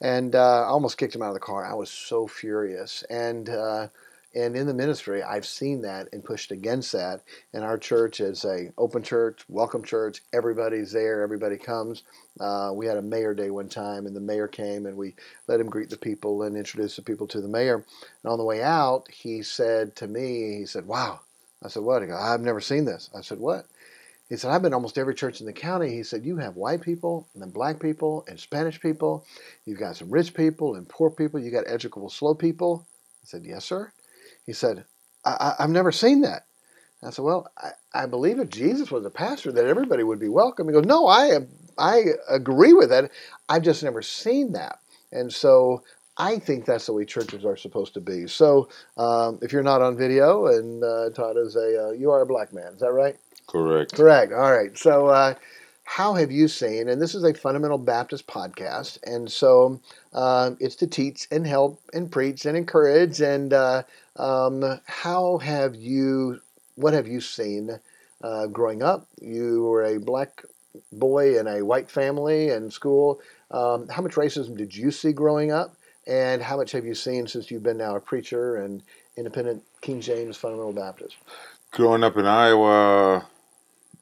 [0.00, 1.64] And uh, I almost kicked him out of the car.
[1.64, 3.04] I was so furious.
[3.08, 3.88] And uh,
[4.34, 7.22] and in the ministry, I've seen that and pushed against that.
[7.52, 10.22] And our church is a open church, welcome church.
[10.32, 11.22] Everybody's there.
[11.22, 12.02] Everybody comes.
[12.40, 15.14] Uh, we had a mayor day one time, and the mayor came, and we
[15.46, 17.76] let him greet the people and introduce the people to the mayor.
[17.76, 21.20] And on the way out, he said to me, he said, "Wow."
[21.62, 23.66] I said, "What?" He goes, "I've never seen this." I said, "What?"
[24.28, 25.90] He said, I've been almost every church in the county.
[25.94, 29.26] He said, You have white people, and then black people, and Spanish people.
[29.66, 31.38] You've got some rich people and poor people.
[31.38, 32.86] You got educable, slow people.
[33.22, 33.92] I said, Yes, sir.
[34.46, 34.84] He said,
[35.24, 36.46] I, I, I've never seen that.
[37.02, 40.28] I said, Well, I, I believe if Jesus was a pastor, that everybody would be
[40.28, 40.68] welcome.
[40.68, 41.38] He goes, No, I,
[41.78, 43.10] I agree with that.
[43.48, 44.78] I've just never seen that.
[45.12, 45.82] And so
[46.16, 48.26] I think that's the way churches are supposed to be.
[48.26, 52.22] So um, if you're not on video, and uh, Todd is a, uh, you are
[52.22, 53.16] a black man, is that right?
[53.46, 53.94] Correct.
[53.94, 54.32] Correct.
[54.32, 54.76] All right.
[54.76, 55.34] So, uh,
[55.84, 59.80] how have you seen, and this is a fundamental Baptist podcast, and so
[60.12, 63.20] uh, it's to teach and help and preach and encourage.
[63.20, 63.82] And uh,
[64.16, 66.40] um, how have you,
[66.74, 67.78] what have you seen
[68.22, 69.06] uh, growing up?
[69.20, 70.42] You were a black
[70.90, 73.20] boy in a white family and school.
[73.50, 75.76] Um, how much racism did you see growing up?
[76.06, 78.82] And how much have you seen since you've been now a preacher and
[79.16, 81.16] independent King James fundamental Baptist?
[81.70, 83.26] Growing up in Iowa,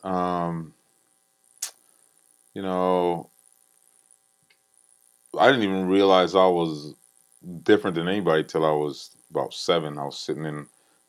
[0.02, 0.74] um,
[2.54, 3.30] you know,
[5.38, 6.94] I didn't even realize I was
[7.62, 9.98] different than anybody till I was about seven.
[9.98, 10.66] I was sitting in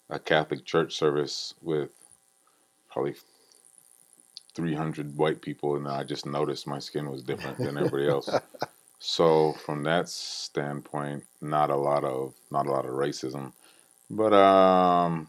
[0.09, 1.91] a Catholic church service with
[2.91, 3.15] probably
[4.55, 8.29] 300 white people, and I just noticed my skin was different than everybody else.
[8.99, 13.51] so from that standpoint, not a lot of not a lot of racism,
[14.09, 15.27] but um,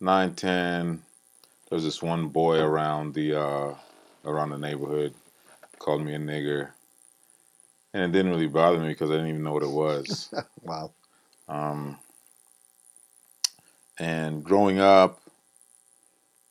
[0.00, 1.02] nine ten.
[1.68, 3.74] There was this one boy around the uh,
[4.24, 5.14] around the neighborhood
[5.78, 6.70] called me a nigger,
[7.92, 10.32] and it didn't really bother me because I didn't even know what it was.
[10.62, 10.90] wow.
[11.48, 11.98] Um,
[13.98, 15.20] and growing up,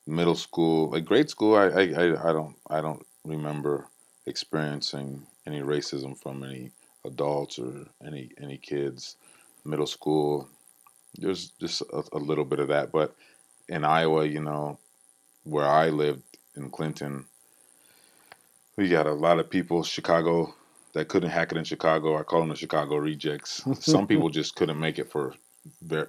[0.06, 3.88] middle school, like grade school, I, I, I, I don't I don't remember
[4.26, 6.70] experiencing any racism from any
[7.04, 9.16] adults or any any kids.
[9.64, 10.48] Middle school,
[11.18, 13.14] there's just a, a little bit of that, but
[13.68, 14.78] in Iowa, you know,
[15.44, 16.22] where I lived
[16.56, 17.24] in Clinton,
[18.76, 20.54] we got a lot of people Chicago
[20.94, 22.18] that couldn't hack it in Chicago.
[22.18, 23.62] I call them the Chicago rejects.
[23.80, 25.34] some people just couldn't make it for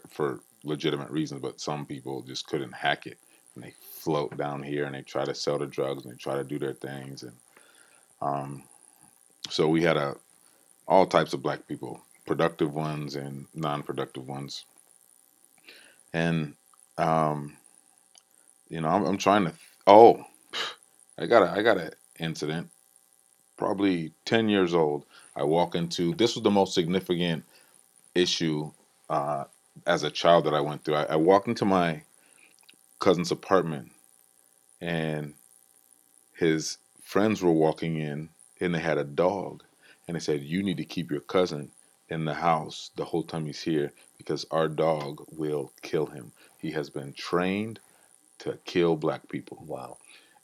[0.09, 3.17] for legitimate reasons, but some people just couldn't hack it,
[3.55, 6.35] and they float down here and they try to sell the drugs and they try
[6.35, 7.33] to do their things, and
[8.21, 8.63] um,
[9.49, 10.15] so we had a
[10.87, 14.65] all types of black people, productive ones and non-productive ones,
[16.13, 16.53] and
[16.97, 17.57] um,
[18.69, 19.53] you know I'm, I'm trying to.
[19.87, 20.23] Oh,
[21.19, 22.69] I got a I got an incident
[23.57, 27.43] probably 10 years old, I walk into this was the most significant
[28.15, 28.71] issue
[29.09, 29.45] uh,
[29.85, 30.95] as a child that I went through.
[30.95, 32.03] I, I walked into my
[32.99, 33.91] cousin's apartment
[34.81, 35.33] and
[36.33, 38.29] his friends were walking in
[38.61, 39.63] and they had a dog
[40.07, 41.71] and they said you need to keep your cousin
[42.09, 46.31] in the house the whole time he's here because our dog will kill him.
[46.59, 47.79] He has been trained
[48.39, 49.63] to kill black people.
[49.67, 49.97] Wow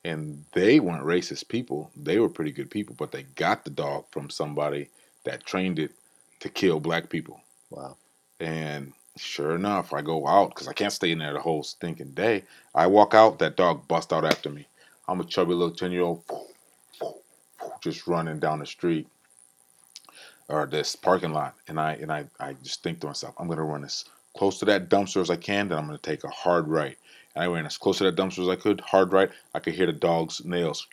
[0.03, 1.91] and they weren't racist people.
[1.95, 4.89] They were pretty good people, but they got the dog from somebody
[5.23, 5.91] that trained it
[6.39, 7.41] to kill black people.
[7.69, 7.97] Wow.
[8.39, 12.11] And sure enough, I go out because I can't stay in there the whole stinking
[12.11, 12.43] day.
[12.73, 14.67] I walk out, that dog bust out after me.
[15.07, 16.23] I'm a chubby little 10 year old
[17.81, 19.07] just running down the street
[20.47, 21.55] or this parking lot.
[21.67, 24.05] And I and I, I just think to myself, I'm gonna run as
[24.37, 26.97] close to that dumpster as I can, then I'm gonna take a hard right.
[27.35, 29.29] I ran as close to that dumpster as I could, hard right.
[29.53, 30.85] I could hear the dog's nails.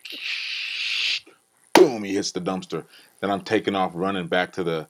[1.74, 2.04] Boom!
[2.04, 2.84] He hits the dumpster.
[3.20, 4.88] Then I'm taking off, running back to the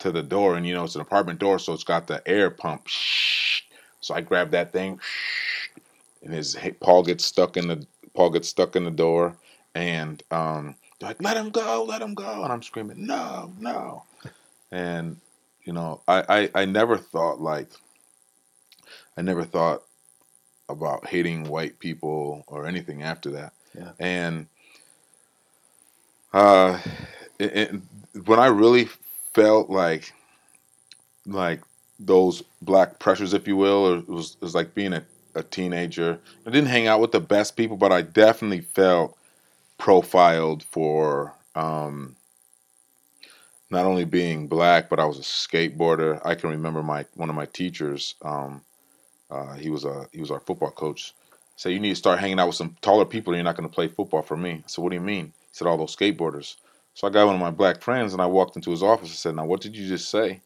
[0.00, 2.50] to the door, and you know it's an apartment door, so it's got the air
[2.50, 2.88] pump.
[4.00, 5.00] So I grab that thing,
[6.22, 9.36] and his Paul gets stuck in the Paul gets stuck in the door,
[9.74, 11.84] and um, they're like, "Let him go!
[11.84, 14.04] Let him go!" And I'm screaming, "No, no!"
[14.70, 15.20] And
[15.64, 17.70] you know, I I, I never thought like
[19.16, 19.82] I never thought
[20.74, 23.52] about hating white people or anything after that.
[23.74, 23.92] Yeah.
[23.98, 24.46] And
[26.32, 26.78] uh,
[27.38, 27.80] it, it,
[28.26, 28.88] when I really
[29.32, 30.12] felt like
[31.26, 31.62] like
[31.98, 36.18] those black pressures, if you will, it was, it was like being a, a teenager.
[36.46, 39.16] I didn't hang out with the best people, but I definitely felt
[39.78, 42.16] profiled for um,
[43.70, 46.20] not only being black, but I was a skateboarder.
[46.24, 48.14] I can remember my one of my teachers.
[48.22, 48.62] Um,
[49.34, 51.14] uh, he was a he was our football coach.
[51.56, 53.68] Said you need to start hanging out with some taller people, or you're not going
[53.68, 54.62] to play football for me.
[54.66, 55.26] So what do you mean?
[55.26, 56.56] He said all those skateboarders.
[56.94, 59.16] So I got one of my black friends, and I walked into his office and
[59.16, 60.40] said, "Now what did you just say?"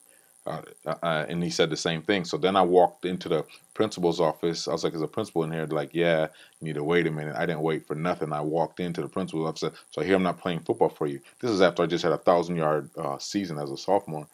[0.47, 2.25] Uh, uh, and he said the same thing.
[2.25, 4.67] So then I walked into the principal's office.
[4.67, 6.29] I was like, "Is a principal in here?" They're like, "Yeah."
[6.61, 7.37] You need to wait a minute.
[7.37, 8.33] I didn't wait for nothing.
[8.33, 9.79] I walked into the principal's office.
[9.91, 11.21] So here I'm not playing football for you.
[11.41, 14.27] This is after I just had a thousand yard uh, season as a sophomore.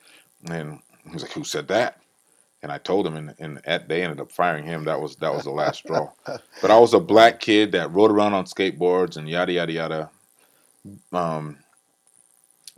[0.51, 2.01] And he was like, "Who said that?"
[2.65, 4.85] And I told him, and, and at, they ended up firing him.
[4.85, 6.11] That was that was the last straw.
[6.63, 10.11] But I was a black kid that rode around on skateboards and yada yada yada.
[11.13, 11.59] Um,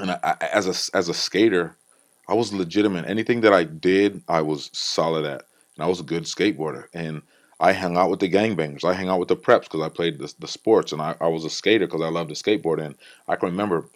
[0.00, 1.76] and I, I, as a as a skater,
[2.28, 3.08] I was legitimate.
[3.08, 5.44] Anything that I did, I was solid at,
[5.76, 6.86] and I was a good skateboarder.
[6.92, 7.22] And
[7.60, 8.84] I hung out with the gangbangers.
[8.84, 11.28] I hung out with the preps because I played the, the sports, and I, I
[11.28, 12.84] was a skater because I loved to skateboard.
[12.84, 12.96] And
[13.28, 13.88] I can remember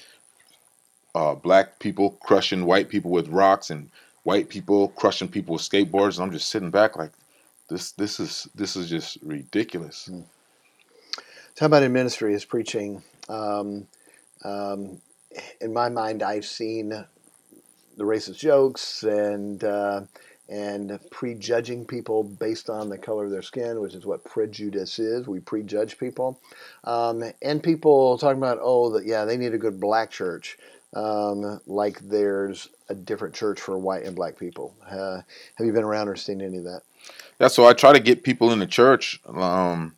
[1.16, 3.90] uh, black people crushing white people with rocks and
[4.22, 7.12] white people crushing people with skateboards, and I'm just sitting back like,
[7.68, 10.10] this this is this is just ridiculous.
[11.54, 13.02] Talk about in ministry is preaching.
[13.28, 13.86] Um,
[14.44, 15.00] um,
[15.60, 20.02] in my mind, I've seen the racist jokes and uh,
[20.48, 25.28] and prejudging people based on the color of their skin, which is what prejudice is.
[25.28, 26.40] We prejudge people,
[26.84, 30.58] um, and people talking about oh, that yeah, they need a good black church,
[30.94, 34.74] um, like there's a different church for white and black people.
[34.90, 35.22] Uh,
[35.54, 36.82] have you been around or seen any of that?
[37.40, 39.20] Yeah, so I try to get people in the church.
[39.26, 39.96] Um,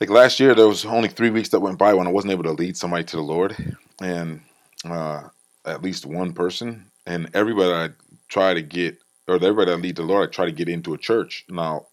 [0.00, 2.44] like last year, there was only three weeks that went by when I wasn't able
[2.44, 3.54] to lead somebody to the Lord,
[4.00, 4.40] and
[4.84, 5.24] uh,
[5.66, 7.90] at least one person, and everybody I
[8.28, 10.98] try to get, or everybody I lead the Lord, I try to get into a
[10.98, 11.44] church.
[11.50, 11.86] Now,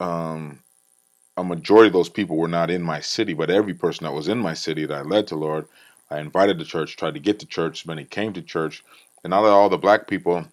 [0.00, 0.58] um,
[1.36, 4.28] a majority of those people were not in my city, but every person that was
[4.28, 5.68] in my city that I led to Lord,
[6.12, 7.86] I invited the church, tried to get to church.
[7.86, 8.84] Many came to church,
[9.24, 10.44] and now that all the black people,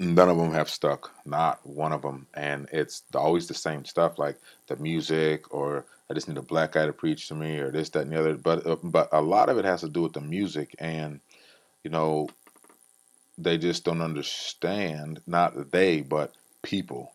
[0.00, 4.18] none of them have stuck, not one of them, and it's always the same stuff,
[4.18, 7.70] like the music, or I just need a black guy to preach to me, or
[7.70, 8.36] this, that, and the other.
[8.36, 11.20] But uh, but a lot of it has to do with the music, and
[11.84, 12.28] you know,
[13.38, 15.20] they just don't understand.
[15.26, 17.12] Not they, but people,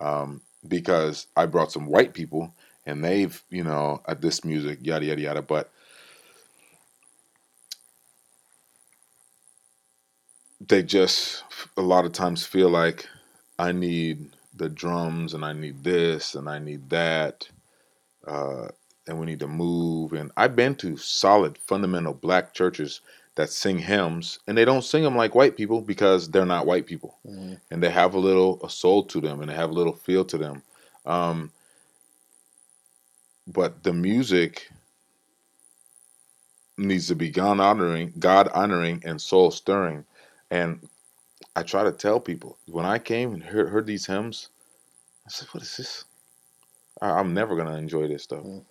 [0.00, 2.54] um, because I brought some white people,
[2.86, 5.70] and they've you know at this music, yada yada yada, but
[10.68, 11.44] they just
[11.76, 13.06] a lot of times feel like
[13.58, 17.48] I need the drums and I need this and I need that,
[18.26, 18.68] uh,
[19.06, 20.12] and we need to move.
[20.12, 23.00] And I've been to solid, fundamental black churches
[23.34, 26.86] that sing hymns, and they don't sing them like white people because they're not white
[26.86, 27.54] people, mm-hmm.
[27.70, 30.24] and they have a little a soul to them and they have a little feel
[30.26, 30.62] to them.
[31.06, 31.50] Um,
[33.46, 34.70] but the music
[36.76, 40.04] needs to be God honoring, God honoring, and soul stirring.
[40.52, 40.86] And
[41.56, 44.50] I try to tell people when I came and heard, heard these hymns,
[45.26, 46.04] I said, "What is this?
[47.00, 48.62] I, am never gonna enjoy this stuff." Mm.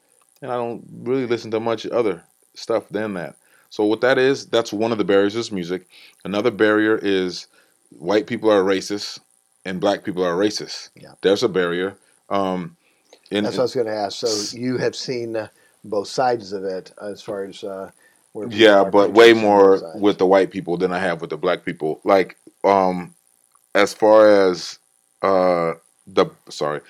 [0.44, 3.36] And I don't really listen to much other stuff than that.
[3.72, 5.88] So what that is, that's one of the barriers is music.
[6.24, 7.48] Another barrier is
[7.98, 9.20] white people are racist
[9.66, 10.90] and black people are racist.
[10.96, 11.14] Yeah.
[11.22, 11.98] There's a barrier.
[12.30, 12.78] Um,
[13.32, 14.20] in, that's what I was going to ask.
[14.20, 15.48] So you have seen uh,
[15.84, 17.92] both sides of it as far as uh,
[18.50, 22.02] yeah, but way more with the white people than I have with the black people.
[22.04, 23.16] Like, um,
[23.76, 24.80] as far as
[25.22, 25.74] uh
[26.08, 26.82] the sorry,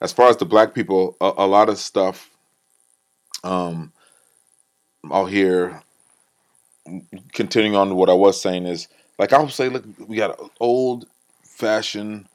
[0.00, 2.30] as far as the black people, a, a lot of stuff.
[3.44, 3.92] Um,
[5.10, 5.82] I'll hear.
[7.32, 11.06] Continuing on what I was saying is like I'll say, look, we got old
[11.44, 12.26] fashioned,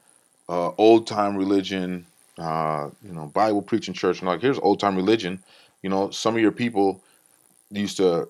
[0.48, 2.06] uh, old time religion,
[2.38, 5.42] uh, you know, Bible preaching church, and like here's old time religion.
[5.82, 7.02] You know, some of your people
[7.70, 8.28] used to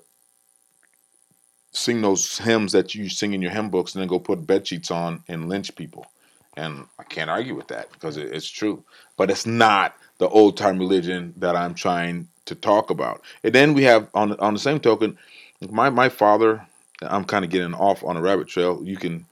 [1.73, 4.67] sing those hymns that you sing in your hymn books and then go put bed
[4.67, 6.07] sheets on and lynch people.
[6.57, 8.83] And I can't argue with that because it's true.
[9.17, 13.23] But it's not the old time religion that I'm trying to talk about.
[13.45, 15.17] And then we have on on the same token,
[15.71, 16.67] my my father.
[17.03, 18.83] I'm kind of getting off on a rabbit trail.
[18.85, 19.25] You can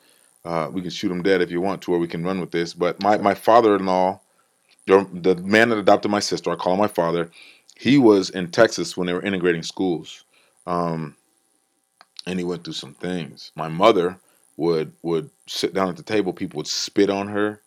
[0.45, 2.53] uh, we can shoot him dead if you want to, or we can run with
[2.53, 2.73] this.
[2.73, 4.21] But my my father-in-law,
[4.87, 7.31] the man that adopted my sister, I call him my father.
[7.77, 10.25] He was in Texas when they were integrating schools.
[10.67, 11.15] Um,
[12.29, 13.53] and he went through some things.
[13.57, 14.19] My mother
[14.59, 17.63] would would sit down at the table, people would spit on her,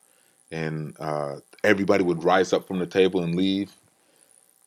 [0.52, 3.74] and uh, everybody would rise up from the table and leave.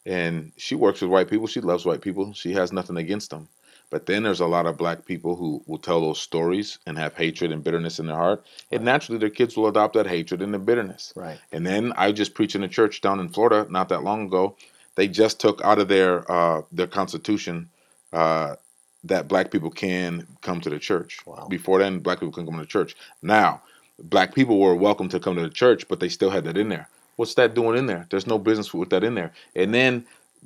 [0.04, 1.46] And she works with white people.
[1.46, 2.34] She loves white people.
[2.34, 3.48] She has nothing against them.
[3.88, 7.14] But then there's a lot of black people who will tell those stories and have
[7.14, 8.44] hatred and bitterness in their heart.
[8.72, 11.12] And naturally, their kids will adopt that hatred and the bitterness.
[11.14, 11.38] Right.
[11.52, 14.56] And then I just preached in a church down in Florida not that long ago.
[14.96, 17.70] They just took out of their uh, their constitution
[18.12, 18.56] uh,
[19.04, 21.20] that black people can come to the church.
[21.26, 21.46] Wow.
[21.48, 22.96] Before then, black people couldn't come to the church.
[23.22, 23.62] Now,
[23.98, 26.68] black people were welcome to come to the church, but they still had that in
[26.68, 26.88] there.
[27.16, 28.06] What's that doing in there?
[28.10, 29.32] There's no business with that in there.
[29.54, 30.04] And then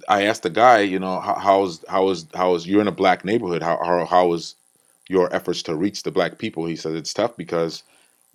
[0.08, 2.92] I asked the guy, you know, how, how's how is how is you're in a
[2.92, 3.62] black neighborhood?
[3.62, 4.54] How how how is
[5.08, 6.66] your efforts to reach the black people?
[6.66, 7.82] He said it's tough because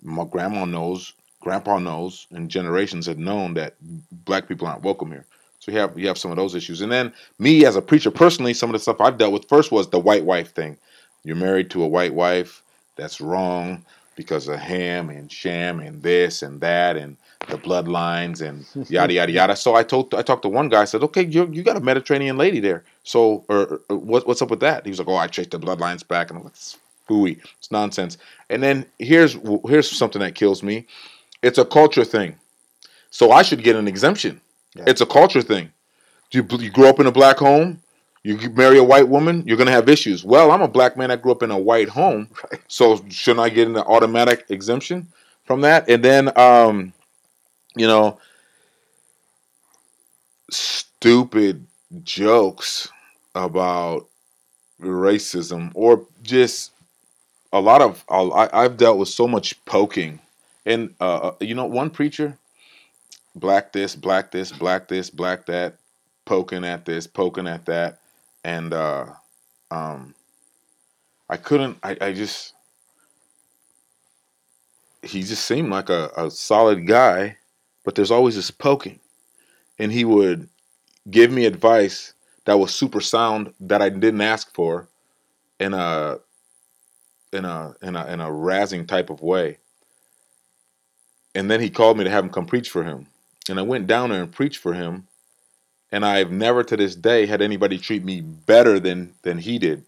[0.02, 3.76] my grandma knows, grandpa knows, and generations have known that
[4.24, 5.26] black people aren't welcome here.
[5.64, 6.82] So you have you have some of those issues.
[6.82, 9.72] And then me as a preacher personally, some of the stuff I've dealt with first
[9.72, 10.76] was the white wife thing.
[11.24, 12.62] You're married to a white wife,
[12.96, 13.82] that's wrong
[14.14, 17.16] because of ham and Shem and this and that and
[17.48, 19.56] the bloodlines and yada yada yada.
[19.56, 20.82] So I told I talked to one guy.
[20.82, 22.84] I said, "Okay, you you got a Mediterranean lady there.
[23.02, 25.58] So or, or what, what's up with that?" He was like, "Oh, I traced the
[25.58, 26.76] bloodlines back." And I'm like, "It's
[27.08, 27.40] fooey.
[27.58, 28.18] It's nonsense."
[28.50, 30.84] And then here's here's something that kills me.
[31.42, 32.36] It's a culture thing.
[33.10, 34.42] So I should get an exemption.
[34.74, 34.84] Yeah.
[34.86, 35.70] It's a culture thing.
[36.32, 37.80] You, you grow up in a black home,
[38.24, 40.24] you marry a white woman, you're gonna have issues.
[40.24, 42.60] Well, I'm a black man that grew up in a white home, right.
[42.68, 45.06] so shouldn't I get an automatic exemption
[45.44, 45.88] from that?
[45.88, 46.92] And then, um,
[47.76, 48.18] you know,
[50.50, 51.66] stupid
[52.02, 52.88] jokes
[53.34, 54.08] about
[54.80, 56.72] racism or just
[57.52, 60.18] a lot of I, I've dealt with so much poking,
[60.66, 62.36] and uh, you know, one preacher,
[63.34, 65.76] black this, black this, black this, black that,
[66.24, 67.98] poking at this, poking at that,
[68.44, 69.06] and uh,
[69.70, 70.14] um,
[71.28, 71.78] I couldn't.
[71.82, 72.54] I, I just
[75.02, 77.36] he just seemed like a, a solid guy,
[77.84, 79.00] but there's always this poking,
[79.78, 80.48] and he would
[81.10, 82.14] give me advice
[82.46, 84.88] that was super sound that I didn't ask for,
[85.60, 86.18] in a
[87.32, 89.58] in a in a in a razzing type of way.
[91.34, 93.06] And then he called me to have him come preach for him.
[93.48, 95.06] And I went down there and preached for him.
[95.92, 99.84] And I've never to this day had anybody treat me better than than he did.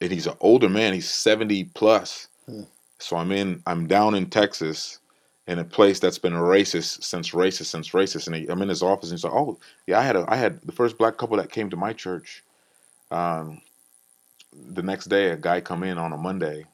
[0.00, 2.28] And he's an older man, he's 70 plus.
[2.46, 2.62] Hmm.
[2.98, 5.00] So I'm in I'm down in Texas
[5.46, 8.26] in a place that's been racist since racist since racist.
[8.26, 10.36] And he, I'm in his office and he's like, Oh, yeah, I had a I
[10.36, 12.42] had the first black couple that came to my church.
[13.10, 13.60] Um,
[14.52, 16.64] the next day a guy come in on a Monday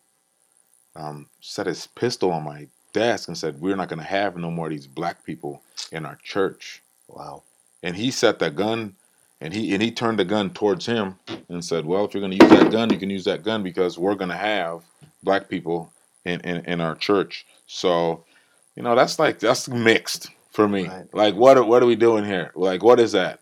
[0.96, 4.51] um, set his pistol on my desk and said, "We're not going to have no
[4.51, 5.62] more of these black people
[5.93, 7.43] in our church." Wow.
[7.82, 8.95] And he set the gun,
[9.41, 11.16] and he and he turned the gun towards him
[11.49, 13.62] and said, "Well, if you're going to use that gun, you can use that gun
[13.62, 14.82] because we're going to have
[15.22, 15.93] black people
[16.24, 18.24] in, in in our church." So,
[18.76, 20.88] you know, that's like that's mixed for me.
[20.88, 21.14] Right.
[21.14, 22.53] Like, what what are we doing here?
[22.55, 23.41] Like, what is that?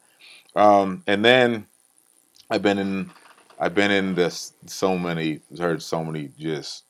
[0.54, 1.66] Um, and then
[2.50, 3.10] I've been in
[3.58, 6.84] I've been in this so many heard so many just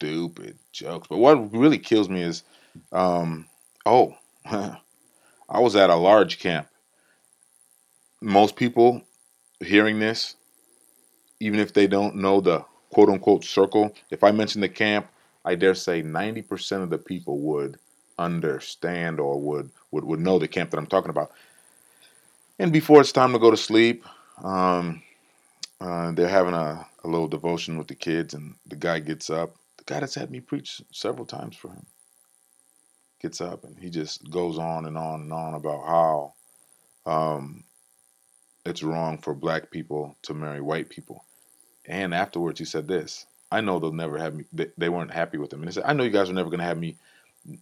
[0.00, 1.08] stupid jokes.
[1.08, 2.42] But what really kills me is,
[2.90, 3.46] um,
[3.84, 4.78] oh, I
[5.50, 6.68] was at a large camp.
[8.22, 9.02] Most people
[9.62, 10.36] hearing this,
[11.38, 15.06] even if they don't know the quote unquote circle, if I mention the camp,
[15.44, 17.78] I dare say 90% of the people would
[18.18, 21.30] understand or would, would, would know the camp that I'm talking about.
[22.58, 24.04] And before it's time to go to sleep,
[24.42, 25.02] um,
[25.80, 29.56] uh, they're having a, a little devotion with the kids, and the guy gets up.
[29.86, 31.86] Guy that's had me preach several times for him
[33.20, 36.34] gets up and he just goes on and on and on about how
[37.06, 37.64] um,
[38.64, 41.24] it's wrong for black people to marry white people.
[41.86, 45.38] And afterwards, he said this I know they'll never have me, they, they weren't happy
[45.38, 45.60] with him.
[45.60, 46.96] And he said, I know you guys are never going to have me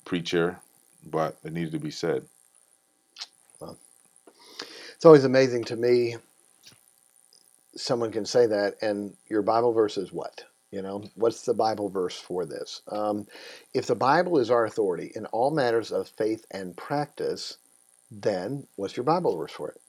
[0.05, 0.61] preach here,
[1.07, 2.25] but it needed to be said.
[3.61, 3.79] Well,
[4.95, 6.17] it's always amazing to me
[7.77, 10.45] someone can say that, and your Bible verse is what?
[10.71, 12.83] You know, what's the Bible verse for this?
[12.91, 13.27] Um,
[13.73, 17.57] if the Bible is our authority in all matters of faith and practice,
[18.11, 19.81] then what's your Bible verse for it?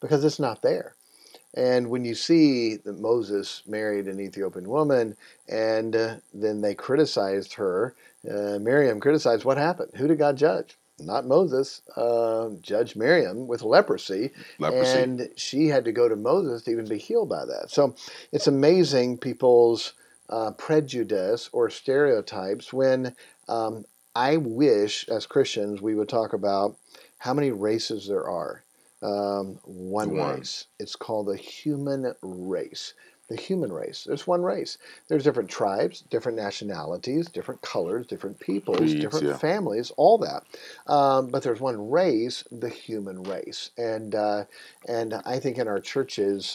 [0.00, 0.94] Because it's not there.
[1.54, 5.16] And when you see that Moses married an Ethiopian woman
[5.48, 7.96] and uh, then they criticized her,
[8.30, 9.90] uh, Miriam criticized what happened.
[9.96, 10.76] Who did God judge?
[11.02, 16.62] not Moses, uh, Judge Miriam with leprosy, leprosy, and she had to go to Moses
[16.62, 17.70] to even be healed by that.
[17.70, 17.94] So
[18.32, 19.94] it's amazing people's
[20.30, 23.14] uh, prejudice or stereotypes when
[23.48, 26.76] um, I wish, as Christians, we would talk about
[27.18, 28.62] how many races there are.
[29.02, 30.66] Um, one, one race.
[30.78, 32.94] It's called the human race
[33.30, 34.04] the human race.
[34.04, 34.76] There's one race.
[35.08, 39.38] There's different tribes, different nationalities, different colors, different peoples, different yeah.
[39.38, 40.42] families, all that.
[40.92, 44.44] Um, but there's one race, the human race, and uh,
[44.86, 46.54] and I think in our churches.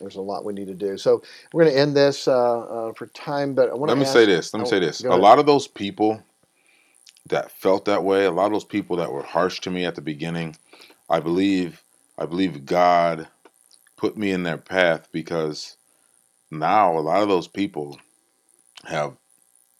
[0.00, 0.98] There's a lot we need to do.
[0.98, 1.22] So
[1.52, 3.94] we're going to end this uh, uh, for time, but I want to.
[3.94, 4.52] Let me ask, say this.
[4.52, 5.04] Let me oh, say this.
[5.04, 6.22] A lot of those people
[7.28, 9.94] that felt that way, a lot of those people that were harsh to me at
[9.94, 10.56] the beginning,
[11.08, 11.82] I believe,
[12.18, 13.28] I believe God
[13.96, 15.76] put me in their path because
[16.50, 17.98] now a lot of those people
[18.84, 19.16] have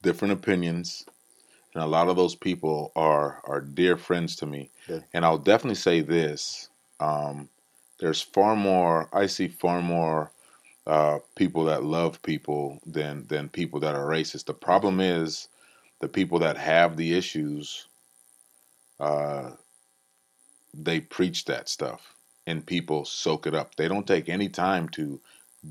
[0.02, 1.04] different opinions
[1.74, 5.00] and a lot of those people are are dear friends to me yeah.
[5.12, 6.68] and i'll definitely say this
[7.00, 7.48] um,
[8.04, 10.30] there's far more i see far more
[10.86, 15.48] uh, people that love people than than people that are racist the problem is
[16.00, 17.88] the people that have the issues
[19.00, 19.50] uh,
[20.74, 22.14] they preach that stuff
[22.46, 25.18] and people soak it up they don't take any time to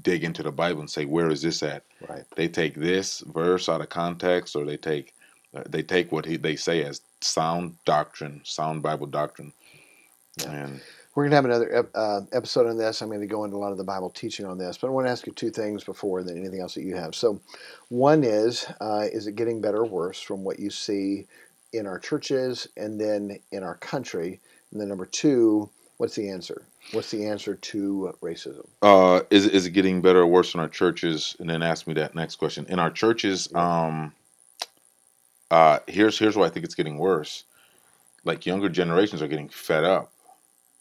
[0.02, 1.84] dig into the Bible and say, where is this at?
[2.10, 2.24] Right.
[2.36, 5.14] They take this verse out of context, or they take
[5.56, 9.54] uh, they take what he, they say as sound doctrine, sound Bible doctrine.
[10.38, 10.52] Yeah.
[10.52, 10.82] And
[11.16, 13.02] we're going to have another uh, episode on this.
[13.02, 14.90] I'm going to go into a lot of the Bible teaching on this, but I
[14.90, 17.14] want to ask you two things before than anything else that you have.
[17.14, 17.40] So,
[17.90, 21.28] one is, uh, is it getting better or worse from what you see
[21.72, 24.40] in our churches and then in our country?
[24.72, 26.64] And then number two, what's the answer?
[26.92, 28.68] What's the answer to racism?
[28.82, 31.36] Uh, is is it getting better or worse in our churches?
[31.40, 32.66] And then ask me that next question.
[32.68, 34.14] In our churches, um,
[35.52, 37.44] uh, here's here's why I think it's getting worse.
[38.26, 40.13] Like younger generations are getting fed up,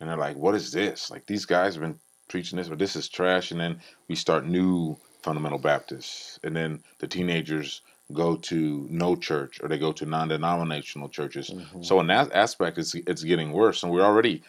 [0.02, 1.10] and they're like, "What is this?
[1.10, 3.80] Like these guys have been preaching this, but this is trash." And then
[4.10, 7.82] we start new fundamental Baptists, and then the teenagers
[8.12, 11.50] go to no church or they go to non-denominational churches.
[11.50, 11.82] Mm-hmm.
[11.84, 14.42] So in that aspect, it's it's getting worse, and we're already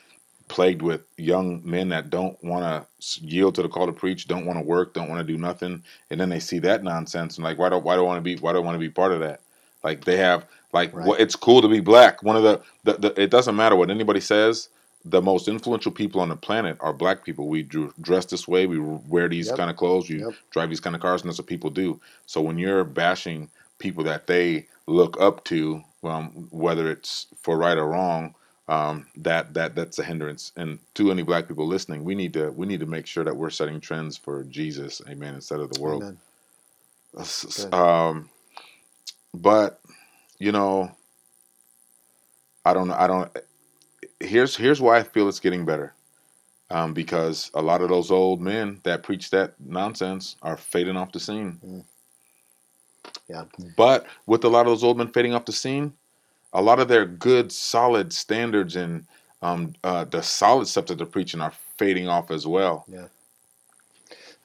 [0.49, 2.63] plagued with young men that don't want
[3.01, 5.39] to yield to the call to preach, don't want to work, don't want to do
[5.39, 8.19] nothing, and then they see that nonsense and like, why don't why do I want
[8.19, 9.41] to be why do I want to be part of that?
[9.83, 11.07] Like they have like Right.
[11.07, 12.23] what it's cool to be black.
[12.23, 14.69] One of the, the, the it doesn't matter what anybody says.
[15.05, 17.47] The most influential people on the planet are black people.
[17.49, 18.67] We dr- dress this way.
[18.67, 19.57] We wear these Yep.
[19.57, 20.09] kind of clothes.
[20.09, 20.35] We Yep.
[20.51, 21.99] drive these kind of cars, and that's what people do.
[22.27, 23.49] So when you're bashing
[23.79, 28.35] people that they look up to, um, whether it's for right or wrong,
[28.69, 30.53] um, that that that's a hindrance.
[30.57, 33.35] And to any black people listening, we need to we need to make sure that
[33.37, 36.05] we're setting trends for Jesus, Amen, instead of the world.
[36.05, 36.19] Amen.
[37.19, 37.73] S- s- Good.
[37.73, 38.29] Um,
[39.33, 39.81] but
[40.39, 40.91] you know,
[42.65, 42.91] I don't.
[42.91, 43.31] I don't.
[44.23, 45.93] Here's here's why I feel it's getting better.
[46.69, 51.11] Um, because a lot of those old men that preach that nonsense are fading off
[51.11, 51.83] the scene.
[53.27, 53.43] Yeah.
[53.77, 55.93] But with a lot of those old men fading off the scene,
[56.53, 59.05] a lot of their good, solid standards and
[59.41, 62.85] um, uh, the solid stuff that they're preaching are fading off as well.
[62.87, 63.07] Yeah.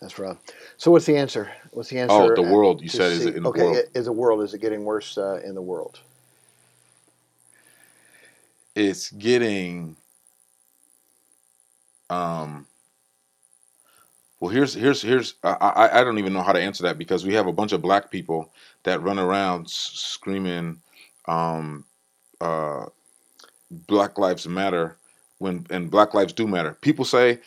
[0.01, 0.39] That's rough.
[0.77, 1.51] So what's the answer?
[1.73, 2.15] What's the answer?
[2.15, 2.83] Oh, the world.
[2.83, 3.79] You said is it in the okay, world?
[3.95, 6.01] is the world is it getting worse uh, in the world?
[8.79, 9.97] It's getting
[12.11, 12.67] um
[14.41, 17.35] well here's here's here's I, I don't even know how to answer that because we
[17.35, 18.53] have a bunch of black people
[18.85, 20.83] that run around screaming
[21.27, 21.85] um
[22.41, 22.87] uh
[23.71, 24.99] black lives matter
[25.39, 26.77] when and black lives do matter.
[26.81, 27.41] People say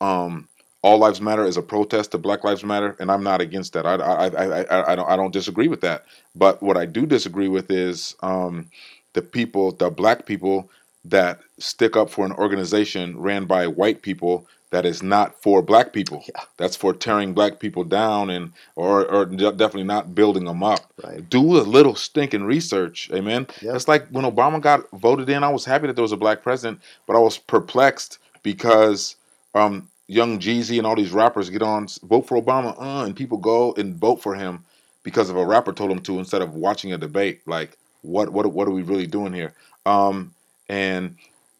[0.00, 0.48] um
[0.82, 3.86] all lives matter is a protest to black lives matter and i'm not against that.
[3.86, 6.06] I i i i, I don't i don't disagree with that.
[6.36, 8.70] But what i do disagree with is um
[9.16, 10.70] the people the black people
[11.06, 15.92] that stick up for an organization ran by white people that is not for black
[15.94, 16.42] people Yeah.
[16.58, 21.28] that's for tearing black people down and or or definitely not building them up Right.
[21.30, 23.74] do a little stinking research amen Yep.
[23.76, 26.42] it's like when obama got voted in i was happy that there was a black
[26.42, 29.16] president but i was perplexed because
[29.54, 33.38] um young jeezy and all these rappers get on vote for obama uh, and people
[33.38, 34.62] go and vote for him
[35.04, 38.46] because of a rapper told them to instead of watching a debate like what what
[38.52, 39.54] what are we really doing here?
[39.86, 40.34] Um
[40.68, 41.16] and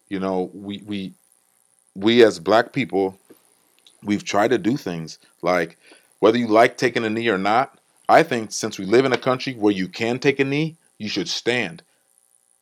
[0.09, 1.13] you know we we
[1.95, 3.17] we as black people
[4.03, 5.77] we've tried to do things like
[6.19, 7.79] whether you like taking a knee or not
[8.09, 11.09] i think since we live in a country where you can take a knee you
[11.09, 11.83] should stand.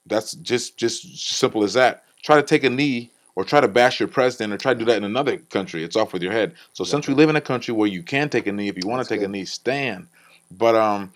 [0.05, 2.03] That's just just simple as that.
[2.23, 4.85] Try to take a knee or try to bash your president or try to do
[4.85, 5.83] that in another country.
[5.83, 6.53] It's off with your head.
[6.73, 8.89] So since we live in a country where you can take a knee if you
[8.89, 10.07] want to take a knee stand.
[10.51, 11.13] But um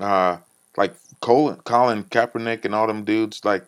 [0.00, 0.38] uh
[0.76, 3.64] like colin colin kaepernick and all them dudes like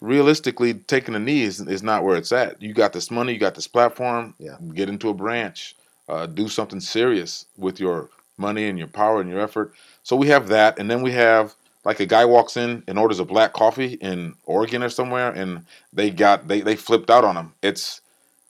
[0.00, 2.62] realistically taking a knee is, is not where it's at.
[2.62, 4.58] You got this money you got this platform Yeah.
[4.74, 5.76] get into a branch
[6.08, 9.74] uh, do something serious with your money and your power and your effort.
[10.04, 11.54] So we have that and then we have
[11.84, 15.66] like a guy walks in and orders a black coffee in oregon or somewhere and
[15.92, 17.54] they got they, they flipped out on him.
[17.62, 18.02] It's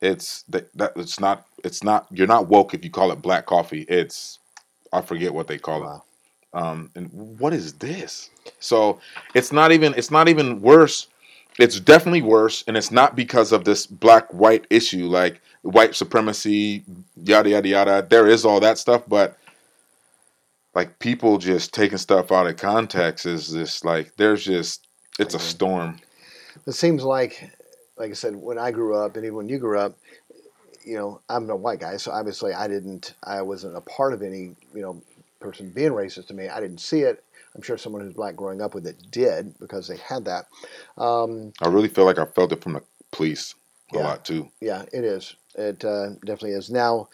[0.03, 3.47] it's that, that it's not it's not you're not woke if you call it black
[3.47, 3.83] coffee.
[3.89, 4.39] It's
[4.93, 6.05] i forget what they call Wow.
[6.05, 6.10] it
[6.53, 8.31] um and what is this?
[8.59, 9.01] So
[9.35, 11.09] it's not even it's not even worse
[11.59, 16.85] it's definitely worse and it's not because of this black white issue like white supremacy
[17.23, 18.07] yada yada yada.
[18.09, 19.37] There is all that stuff but
[20.75, 24.87] like people just taking stuff out of context is just like there's just
[25.19, 26.01] it's a storm.
[26.67, 27.51] It seems like,
[27.99, 29.97] like I said, when I grew up, and even when you grew up,
[30.85, 34.23] you know, I'm a white guy, so obviously I didn't, I wasn't a part of
[34.23, 35.03] any, you know,
[35.41, 36.49] person being racist to me.
[36.49, 37.25] I didn't see it.
[37.55, 40.47] I'm sure someone who's black growing up with it did because they had that.
[40.99, 42.83] Um, i really feel like i felt it from the
[43.13, 43.55] police
[43.93, 44.03] a Yeah.
[44.05, 45.35] lot too yeah, it is.
[45.57, 46.71] It uh, definitely is.
[46.71, 47.09] Now,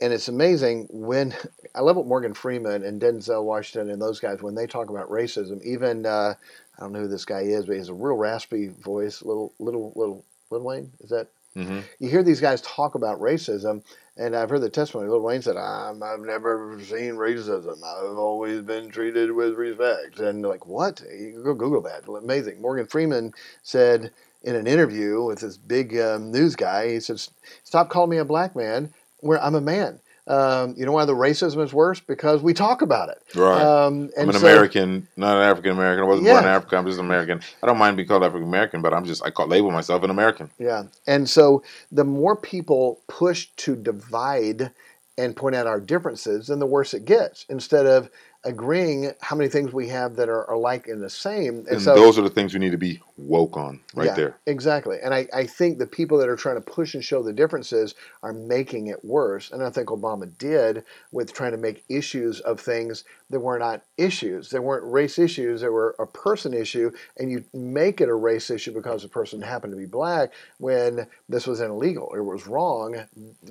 [0.00, 1.34] and it's amazing when
[1.74, 5.08] I love what Morgan Freeman and Denzel Washington and those guys when they talk about
[5.08, 5.62] racism.
[5.62, 6.34] Even uh,
[6.78, 9.22] I don't know who this guy is, but he has a real raspy voice.
[9.22, 10.92] Little, little, little, Lil Wayne.
[11.00, 11.28] Is that?
[11.54, 13.82] Hmm You hear these guys talk about racism,
[14.16, 15.10] and I've heard the testimony.
[15.10, 17.76] Lil Wayne said, "I've never seen racism.
[17.84, 21.02] I've always been treated with respect." And like, what?
[21.10, 22.08] You go Google that.
[22.08, 22.60] Amazing.
[22.62, 23.32] Morgan Freeman
[23.62, 24.12] said
[24.44, 27.30] in an interview with this big um, news guy, he says,
[27.64, 28.92] "Stop calling me a black man.
[29.20, 31.98] Where I'm a man." Um, you know why the racism is worse?
[31.98, 33.18] Because we talk about it.
[33.34, 36.48] right Um, and i'm an so- american not an african american i wasn't born in
[36.50, 39.24] africa i'm just an american i don't mind being called african american but i'm just
[39.24, 40.84] i call label myself an american Yeah.
[41.08, 44.70] And so the more people push to divide
[45.18, 47.44] and point out our differences, then the worse it gets.
[47.50, 48.08] Instead of
[48.44, 51.58] agreeing how many things we have that are alike and the same.
[51.58, 54.14] And, And so those are the things we need to be woke on right yeah,
[54.14, 54.36] there.
[54.46, 54.98] Exactly.
[55.02, 57.94] And I, I think the people that are trying to push and show the differences
[58.22, 59.50] are making it worse.
[59.50, 63.82] And I think Obama did with trying to make issues of things that were not
[63.96, 64.50] issues.
[64.50, 66.90] They weren't race issues, they were a person issue.
[67.18, 71.06] And you make it a race issue because the person happened to be black when
[71.28, 72.96] this was illegal or was wrong.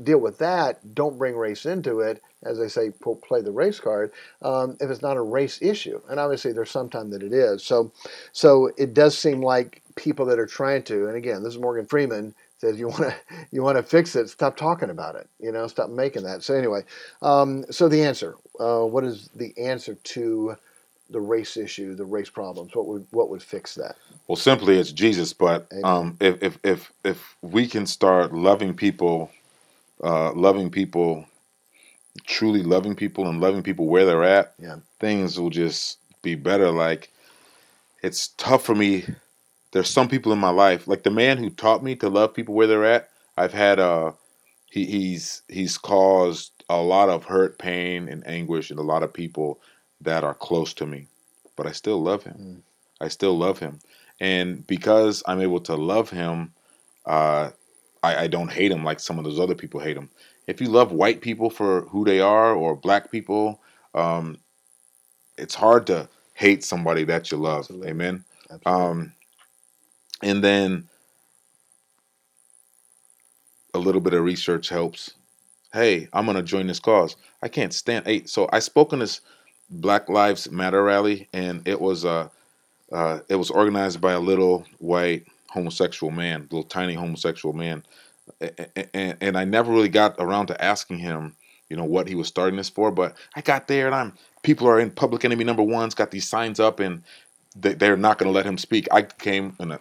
[0.03, 0.93] Deal with that.
[0.95, 2.22] Don't bring race into it.
[2.43, 2.91] As they say,
[3.24, 4.11] play the race card.
[4.41, 7.63] Um, if it's not a race issue, and obviously there's some time that it is.
[7.63, 7.91] So,
[8.32, 9.61] so it does seem like
[9.95, 13.16] people that are trying to, and again, this is Morgan Freeman says you want to
[13.51, 14.30] you want to fix it.
[14.30, 15.28] Stop talking about it.
[15.39, 16.43] You know, stop making that.
[16.43, 16.82] So anyway,
[17.22, 18.36] um, so the answer.
[18.59, 20.55] Uh, what is the answer to
[21.09, 22.76] the race issue, the race problems?
[22.76, 23.95] What would what would fix that?
[24.28, 25.34] Well, simply it's Jesus.
[25.34, 29.32] But um, if if if if we can start loving people,
[30.03, 31.26] uh, loving people,
[32.26, 34.78] truly loving people, and loving people where they're at, Yeah.
[34.99, 36.72] things will just be better.
[36.72, 37.09] Like
[38.03, 39.05] it's tough for me.
[39.72, 42.55] There's some people in my life, like the man who taught me to love people
[42.55, 43.09] where they're at.
[43.38, 44.13] I've had uh
[44.67, 49.13] he, he's he's caused a lot of hurt, pain, and anguish in a lot of
[49.13, 49.61] people
[50.01, 51.07] that are close to me.
[51.57, 52.63] But I still love him.
[53.01, 53.80] I still love him,
[54.19, 56.53] and because I'm able to love him,
[57.05, 57.51] uh,
[58.03, 60.09] I, I don't hate him like some of those other people hate him.
[60.47, 63.61] If you love white people for who they are or black people,
[63.95, 64.38] um,
[65.38, 67.59] it's hard to hate somebody that you love.
[67.59, 67.89] Absolutely.
[67.91, 68.26] Amen.
[68.51, 68.63] Absolutely.
[68.65, 69.13] Um,
[70.24, 70.88] and then
[73.74, 75.11] a little bit of research helps.
[75.74, 77.15] Hey, I'm gonna join this cause.
[77.41, 78.05] I can't stand.
[78.05, 79.22] Hey, so I spoke in this
[79.69, 82.28] Black Lives Matter rally, and it was uh,
[82.91, 87.84] uh, it was organized by a little white homosexual man, little tiny homosexual man,
[88.93, 91.36] and, and I never really got around to asking him,
[91.69, 92.91] you know, what he was starting this for.
[92.91, 94.13] But I got there, and I'm
[94.43, 97.03] people are in public enemy number one's got these signs up, and
[97.55, 98.88] they, they're not going to let him speak.
[98.91, 99.80] I came and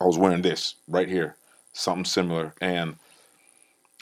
[0.00, 1.36] I was wearing this right here,
[1.72, 2.96] something similar, and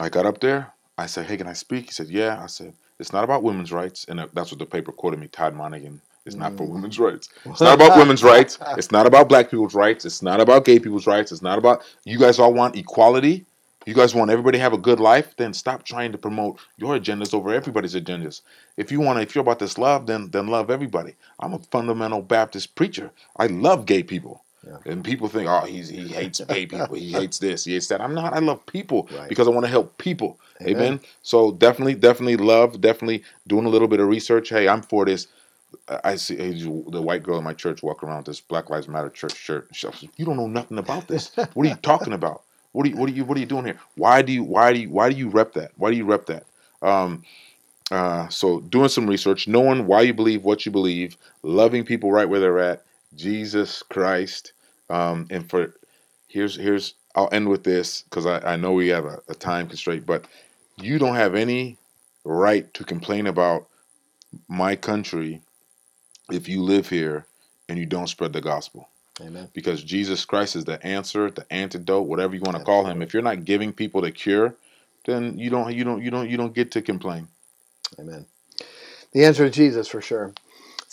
[0.00, 0.72] I got up there.
[0.98, 3.72] I said, "Hey, can I speak?" He said, "Yeah." I said, "It's not about women's
[3.72, 5.28] rights," and uh, that's what the paper quoted me.
[5.28, 6.00] Todd Monaghan.
[6.26, 7.10] It's not for women's mm.
[7.10, 7.28] rights.
[7.44, 8.58] It's not about women's rights.
[8.78, 10.06] It's not about black people's rights.
[10.06, 11.32] It's not about gay people's rights.
[11.32, 13.44] It's not about you guys all want equality.
[13.84, 15.36] You guys want everybody to have a good life.
[15.36, 18.40] Then stop trying to promote your agendas over everybody's agendas.
[18.78, 21.14] If you want to, if you're about this love, then then love everybody.
[21.40, 23.10] I'm a fundamental Baptist preacher.
[23.36, 24.43] I love gay people.
[24.86, 26.94] And people think, oh, he's, he hates gay people.
[26.96, 27.64] He hates this.
[27.64, 28.00] He hates that.
[28.00, 28.34] I'm not.
[28.34, 29.28] I love people Right.
[29.28, 30.38] because I want to help people.
[30.62, 30.76] Amen.
[30.76, 31.00] Amen.
[31.22, 32.80] So definitely, definitely love.
[32.80, 34.50] Definitely doing a little bit of research.
[34.50, 35.28] Hey, I'm for this.
[36.04, 39.10] I see the white girl in my church walk around with this Black Lives Matter
[39.10, 39.68] church shirt.
[39.72, 41.32] She goes, You don't know nothing about this.
[41.54, 42.42] What are you talking about?
[42.72, 42.96] What are you?
[42.96, 43.24] What are you?
[43.24, 43.80] What are you doing here?
[43.96, 44.44] Why do you?
[44.44, 44.90] Why do you?
[44.90, 45.72] Why do you rep that?
[45.76, 46.44] Why do you rep that?
[46.82, 47.24] Um,
[47.92, 52.28] uh, so doing some research, knowing why you believe what you believe, loving people right
[52.28, 52.84] where they're at,
[53.16, 54.53] Jesus Christ,
[54.90, 55.74] um, and for
[56.28, 59.68] here's here's I'll end with this because I, I know we have a, a time
[59.68, 60.26] constraint, but
[60.76, 61.78] you don't have any
[62.24, 63.66] right to complain about
[64.48, 65.42] my country
[66.32, 67.26] if you live here
[67.68, 68.88] and you don't spread the gospel
[69.20, 69.48] Amen.
[69.52, 73.02] because Jesus Christ is the answer, the antidote, whatever you want to call him.
[73.02, 74.54] If you're not giving people the cure,
[75.06, 77.28] then you don't you don't you don't you don't get to complain.
[77.98, 78.26] Amen.
[79.12, 80.32] The answer is Jesus for sure.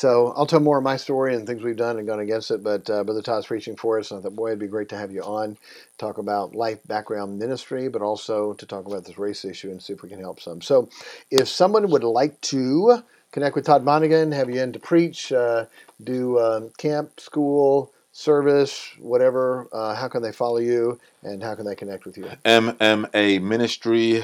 [0.02, 2.64] So I'll tell more of my story and things we've done and gone against it.
[2.64, 4.98] But uh, Brother Todd's preaching for us, and I thought, boy, it'd be great to
[4.98, 5.60] have you on,
[6.00, 9.94] talk about life background ministry, but also to talk about this race issue and see
[9.94, 10.60] if we can help some.
[10.60, 10.90] So,
[11.30, 15.66] if someone would like to connect with Todd Monaghan, have you in to preach, uh,
[16.04, 21.68] do uh, camp, school, service, whatever, uh, how can they follow you and how can
[21.68, 22.26] they connect with you?
[22.44, 24.24] MMA ministry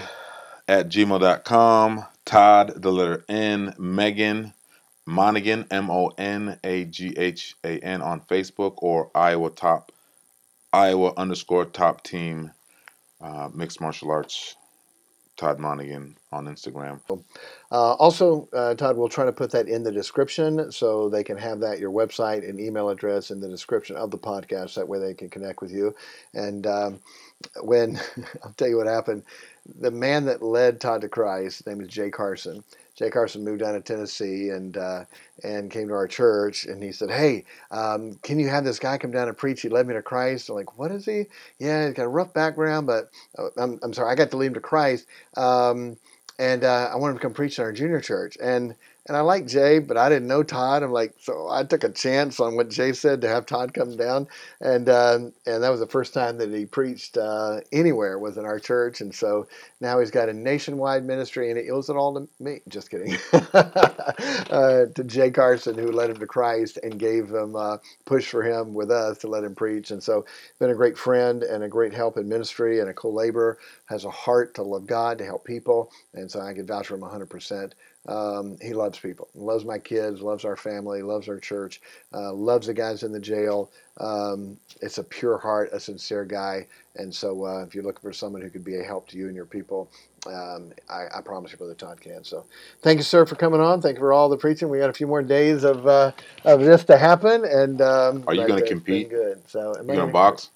[0.68, 2.04] at gmail.com.
[2.26, 4.54] Todd, the letter N, Megan,
[5.08, 9.92] Monaghan, M O N A G H A N on Facebook or Iowa Top,
[10.74, 12.52] Iowa underscore top team,
[13.22, 14.58] uh, mixed martial arts,
[15.38, 17.00] Todd Monaghan on Instagram.
[17.72, 21.38] Uh, also, uh, Todd, we'll try to put that in the description so they can
[21.38, 24.76] have that, your website and email address in the description of the podcast.
[24.76, 25.96] That way they can connect with you.
[26.34, 27.00] And um,
[27.62, 28.00] when,
[28.44, 29.24] I'll tell you what happened,
[29.80, 32.64] the man that led Todd to Christ, his name is Jay Carson.
[32.96, 35.06] Jay Carson moved down to Tennessee and uh,
[35.44, 38.98] and came to our church and he said, "Hey, um, can you have this guy
[38.98, 39.62] come down and preach?
[39.62, 41.26] He led me to Christ." I'm like, "What is he?
[41.60, 44.48] Yeah, he's got a rough background, but uh, I'm, I'm sorry, I got to lead
[44.48, 45.06] him to Christ."
[45.36, 45.98] Um,
[46.40, 48.38] and uh, I wanted him to come preach in our junior church.
[48.42, 48.76] And
[49.08, 50.84] and I like Jay, but I didn't know Todd.
[50.84, 53.98] I'm like, so I took a chance on what Jay said to have Todd come
[53.98, 54.28] down,
[54.62, 58.46] and um, and that was the first time that he preached uh, anywhere was in
[58.46, 59.48] our church, and so
[59.82, 62.62] now he's got a nationwide ministry, and he owes it all to me.
[62.70, 63.16] Just kidding,
[63.54, 68.44] uh, to Jay Carson who led him to Christ and gave him uh, push for
[68.44, 70.26] him with us to let him preach, and so
[70.60, 73.60] been a great friend and a great help in ministry and a co-laborer.
[73.88, 76.96] Has a heart to love God to help people, and so I can vouch for
[76.96, 77.76] him 100 percent.
[78.08, 81.82] Um, he loves people, loves my kids, loves our family, loves our church,
[82.14, 83.70] uh, loves the guys in the jail.
[84.00, 86.68] Um, it's a pure heart, a sincere guy.
[86.96, 89.28] And so, uh, if you're looking for someone who could be a help to you
[89.28, 89.90] and your people,
[90.26, 92.24] um, I, I, promise you, Brother Todd can.
[92.24, 92.46] So,
[92.82, 93.82] thank you, sir, for coming on.
[93.82, 94.70] Thank you for all the preaching.
[94.70, 96.12] We got a few more days of uh,
[96.46, 97.46] of this to happen.
[97.46, 99.10] And um, are you going to compete?
[99.10, 99.42] Good.
[99.48, 100.52] So, you going to box?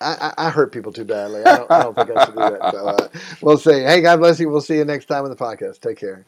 [0.00, 1.44] I, I, hurt people too badly.
[1.44, 2.72] I don't, I don't think I should do that.
[2.72, 3.08] So uh,
[3.40, 3.82] we'll see.
[3.82, 4.48] Hey, God bless you.
[4.48, 5.80] We'll see you next time on the podcast.
[5.80, 6.24] Take care.